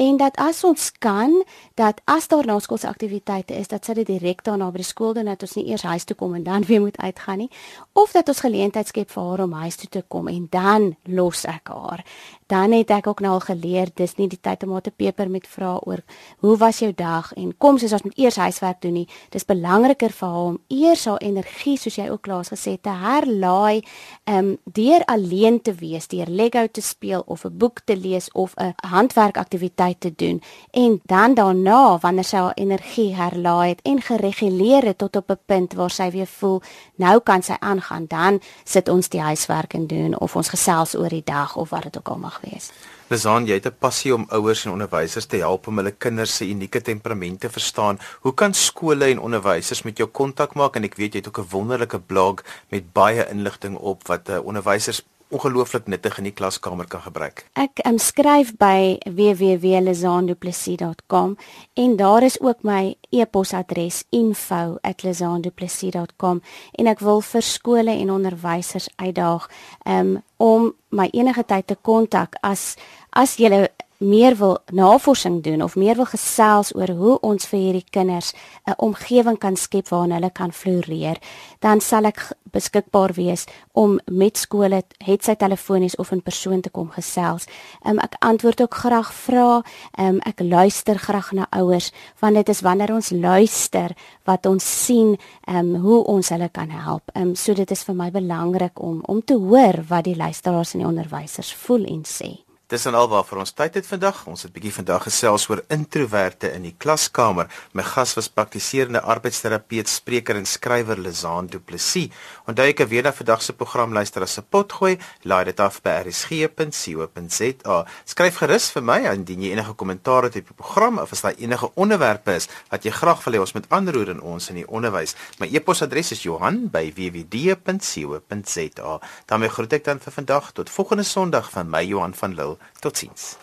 en 0.00 0.16
dat 0.16 0.36
as 0.40 0.64
ons 0.64 0.88
kan 0.98 1.34
dat 1.76 2.00
as 2.04 2.28
daar 2.32 2.46
na 2.48 2.58
skoolse 2.58 2.88
aktiwiteite 2.88 3.54
is 3.54 3.68
dat 3.68 3.84
sy 3.84 3.98
dit 4.00 4.08
direk 4.08 4.40
daarna 4.46 4.70
by 4.72 4.80
die 4.80 4.88
skool 4.88 5.12
doen 5.16 5.28
dat 5.28 5.42
ons 5.44 5.56
nie 5.58 5.66
eers 5.68 5.84
huis 5.84 6.06
toe 6.08 6.16
kom 6.16 6.34
en 6.38 6.44
dan 6.46 6.64
weer 6.68 6.80
moet 6.80 6.96
uitgaan 6.96 7.44
nie 7.44 7.50
of 7.92 8.14
dat 8.16 8.28
ons 8.32 8.40
geleentheid 8.40 8.88
skep 8.88 9.10
vir 9.12 9.28
haar 9.28 9.44
om 9.44 9.56
huis 9.60 9.76
toe 9.76 9.88
te 9.88 10.02
kom 10.08 10.28
en 10.32 10.46
dan 10.50 10.94
los 11.04 11.44
ek 11.44 11.68
haar. 11.68 12.04
Dan 12.50 12.72
het 12.72 12.90
ek 12.90 13.06
ook 13.06 13.20
nou 13.20 13.34
al 13.36 13.44
geleer 13.44 13.90
dis 13.94 14.16
nie 14.16 14.28
die 14.30 14.40
tyd 14.40 14.64
om 14.64 14.72
haar 14.72 14.84
te 14.86 14.94
peper 14.94 15.28
met 15.30 15.46
vrae 15.46 15.78
oor 15.86 16.00
hoe 16.40 16.56
was 16.56 16.80
jou 16.80 16.92
dag? 16.96 17.32
en 17.36 17.52
kom 17.58 17.78
soos 17.78 17.92
ons 17.92 18.02
moet 18.02 18.18
eers 18.18 18.36
huiswerk 18.36 18.80
doen 18.82 18.94
nie. 19.00 19.06
Dis 19.30 19.46
belangriker 19.46 20.12
vir 20.14 20.28
haar 20.28 20.48
om 20.54 20.58
eers 20.68 21.04
haar 21.04 21.20
energie 21.22 21.76
soos 21.78 21.98
jy 21.98 22.08
ook 22.10 22.26
laas 22.30 22.52
gesê 22.52 22.76
te 22.80 22.94
herlaai 23.04 23.82
um 24.30 24.56
deur 24.64 25.04
alleen 25.06 25.60
te 25.62 25.74
wees 25.74 26.08
deur 26.08 26.30
Lego 26.30 26.66
te 26.68 26.82
speel 26.82 27.22
of 27.26 27.44
'n 27.44 27.58
boek 27.58 27.80
te 27.84 27.96
lees 27.96 28.30
of 28.32 28.54
'n 28.56 28.74
handwerkaktiwiteit 28.86 29.89
te 29.98 30.12
doen 30.16 30.42
en 30.70 31.00
dan 31.04 31.34
daarna 31.34 31.98
wanneer 31.98 32.24
sy 32.24 32.36
haar 32.36 32.54
energie 32.54 33.14
herlaai 33.14 33.68
het 33.68 33.80
en 33.82 34.00
gereguleer 34.00 34.84
het 34.84 34.98
tot 34.98 35.16
op 35.16 35.30
'n 35.30 35.38
punt 35.46 35.72
waar 35.72 35.90
sy 35.90 36.10
weer 36.10 36.26
voel 36.26 36.62
nou 36.96 37.20
kan 37.20 37.42
sy 37.42 37.56
aangaan 37.58 38.06
dan 38.06 38.40
sit 38.64 38.88
ons 38.88 39.08
die 39.08 39.20
huiswerk 39.20 39.74
en 39.74 39.86
doen 39.86 40.18
of 40.18 40.36
ons 40.36 40.48
gesels 40.48 40.94
oor 40.94 41.08
die 41.08 41.24
dag 41.24 41.56
of 41.56 41.70
wat 41.70 41.82
dit 41.82 41.98
ook 41.98 42.08
al 42.08 42.18
mag 42.18 42.40
wees. 42.40 42.70
Lizaan, 43.10 43.46
jy 43.46 43.56
het 43.58 43.66
'n 43.66 43.78
passie 43.78 44.14
om 44.14 44.26
ouers 44.28 44.64
en 44.64 44.72
onderwysers 44.72 45.26
te 45.26 45.36
help 45.36 45.66
om 45.66 45.76
hulle 45.76 45.90
kinders 45.90 46.36
se 46.36 46.46
unieke 46.48 46.80
temperamente 46.80 47.46
te 47.46 47.52
verstaan. 47.52 47.98
Hoe 48.20 48.34
kan 48.34 48.54
skole 48.54 49.04
en 49.04 49.20
onderwysers 49.20 49.82
met 49.82 49.96
jou 49.96 50.08
kontak 50.08 50.54
maak 50.54 50.76
en 50.76 50.84
ek 50.84 50.94
weet 50.94 51.12
jy 51.12 51.18
het 51.18 51.28
ook 51.28 51.38
'n 51.38 51.50
wonderlike 51.50 51.98
blog 51.98 52.44
met 52.68 52.92
baie 52.92 53.26
inligting 53.30 53.76
op 53.76 54.06
wat 54.06 54.28
uh, 54.28 54.38
onderwysers 54.44 55.02
ongelooflik 55.30 55.86
nuttig 55.86 56.18
in 56.18 56.24
die 56.28 56.34
klaskamer 56.34 56.86
kan 56.90 57.00
gebruik. 57.06 57.46
Ek 57.58 57.80
um, 57.86 57.98
skryf 57.98 58.56
by 58.60 58.98
www.lizanduplessis.com 59.06 61.36
en 61.74 61.96
daar 61.96 62.22
is 62.26 62.40
ook 62.40 62.62
my 62.62 62.96
e-posadres 63.10 64.04
info@lizanduplessis.com 64.10 66.42
en 66.72 66.86
ek 66.86 67.00
wil 67.00 67.20
vir 67.20 67.42
skole 67.42 67.90
en 67.90 68.10
onderwysers 68.10 68.88
uitdaag 68.96 69.50
um, 69.86 70.22
om 70.36 70.74
my 70.88 71.08
enige 71.12 71.44
tyd 71.44 71.66
te 71.66 71.76
kontak 71.82 72.34
as 72.42 72.76
as 73.10 73.36
jy 73.36 73.68
meer 74.00 74.36
wil 74.36 74.58
navorsing 74.72 75.42
doen 75.44 75.62
of 75.62 75.76
meer 75.76 75.96
wil 75.96 76.08
gesels 76.08 76.72
oor 76.74 76.88
hoe 76.96 77.18
ons 77.20 77.46
vir 77.50 77.60
hierdie 77.60 77.84
kinders 77.92 78.32
'n 78.66 78.74
omgewing 78.78 79.38
kan 79.38 79.56
skep 79.56 79.88
waarin 79.88 80.12
hulle 80.12 80.30
kan 80.30 80.52
floreer, 80.52 81.18
dan 81.60 81.80
sal 81.80 82.04
ek 82.04 82.32
beskikbaar 82.50 83.12
wees 83.12 83.46
om 83.72 84.00
met 84.10 84.38
skole 84.38 84.82
het 85.04 85.24
sy 85.24 85.34
telefonies 85.34 85.96
of 85.96 86.12
in 86.12 86.22
persoon 86.22 86.60
te 86.60 86.70
kom 86.70 86.90
gesels. 86.90 87.46
Um, 87.84 87.98
ek 87.98 88.16
antwoord 88.18 88.60
ook 88.60 88.74
graag 88.74 89.12
vrae. 89.12 89.62
Um, 89.98 90.20
ek 90.24 90.40
luister 90.40 90.98
graag 90.98 91.32
na 91.32 91.46
ouers 91.50 91.92
want 92.20 92.34
dit 92.34 92.48
is 92.48 92.60
wanneer 92.60 92.94
ons 92.94 93.10
luister 93.10 93.94
wat 94.24 94.46
ons 94.46 94.84
sien 94.84 95.16
um, 95.46 95.74
hoe 95.74 96.04
ons 96.04 96.28
hulle 96.28 96.48
kan 96.48 96.70
help. 96.70 97.10
Um, 97.14 97.34
so 97.34 97.54
dit 97.54 97.70
is 97.70 97.84
vir 97.84 97.94
my 97.94 98.10
belangrik 98.10 98.80
om 98.80 99.02
om 99.06 99.22
te 99.24 99.34
hoor 99.34 99.84
wat 99.88 100.04
die 100.04 100.16
luisteraars 100.16 100.74
en 100.74 100.80
die 100.80 100.88
onderwysers 100.88 101.54
voel 101.54 101.84
en 101.84 102.04
sê. 102.04 102.49
Dis 102.70 102.84
dan 102.86 102.94
alwaar 102.94 103.24
vir 103.26 103.40
ons 103.42 103.50
tyd 103.50 103.74
het 103.80 103.86
vandag. 103.88 104.20
Ons 104.30 104.44
het 104.46 104.52
bietjie 104.54 104.70
vandag 104.70 105.02
gesels 105.08 105.48
oor 105.50 105.58
introverte 105.74 106.52
in 106.54 106.62
die 106.62 106.76
klaskamer. 106.78 107.48
My 107.74 107.82
gas 107.82 108.14
was 108.14 108.30
praktiserende 108.30 109.02
arbeidsterapeut, 109.02 109.90
spreker 109.90 110.38
en 110.38 110.46
skrywer 110.46 110.94
Lizaan 111.02 111.50
Du 111.50 111.58
Plessis. 111.58 112.14
Onthou 112.46 112.70
ek 112.70 112.86
weer 112.86 113.02
na 113.02 113.10
vandag 113.10 113.42
se 113.42 113.58
program 113.58 113.90
luister 113.92 114.22
as 114.22 114.38
'n 114.38 114.46
potgooi. 114.48 114.98
Laai 115.24 115.44
dit 115.50 115.60
af 115.60 115.82
by 115.82 115.90
rsg.co.za. 116.06 117.86
Skryf 118.04 118.36
gerus 118.38 118.70
vir 118.70 118.82
my 118.82 119.00
indien 119.14 119.42
jy 119.42 119.50
enige 119.50 119.74
kommentaar 119.74 120.22
het 120.22 120.36
op 120.36 120.46
die 120.46 120.54
program 120.54 120.98
of 120.98 121.12
as 121.12 121.20
daar 121.20 121.34
enige 121.38 121.70
onderwerpe 121.74 122.34
is 122.34 122.48
wat 122.70 122.84
jy 122.84 122.90
graag 122.90 123.24
wil 123.24 123.34
hê 123.34 123.40
ons 123.40 123.52
moet 123.52 123.66
aanroer 123.68 124.08
in 124.08 124.20
ons 124.20 124.48
in 124.48 124.54
die 124.54 124.68
onderwys. 124.68 125.14
My 125.40 125.48
e-posadres 125.52 126.12
is 126.12 126.22
Johan@wwd.co.za. 126.22 129.00
daarmee 129.26 129.48
groet 129.48 129.72
ek 129.72 129.84
dan 129.84 129.98
vir 129.98 130.12
vandag 130.12 130.52
tot 130.52 130.70
volgende 130.70 131.02
Sondag 131.02 131.50
van 131.50 131.70
my 131.70 131.84
Johan 131.84 132.14
van 132.14 132.34
Lille. 132.34 132.59
Totsiens. 132.80 133.40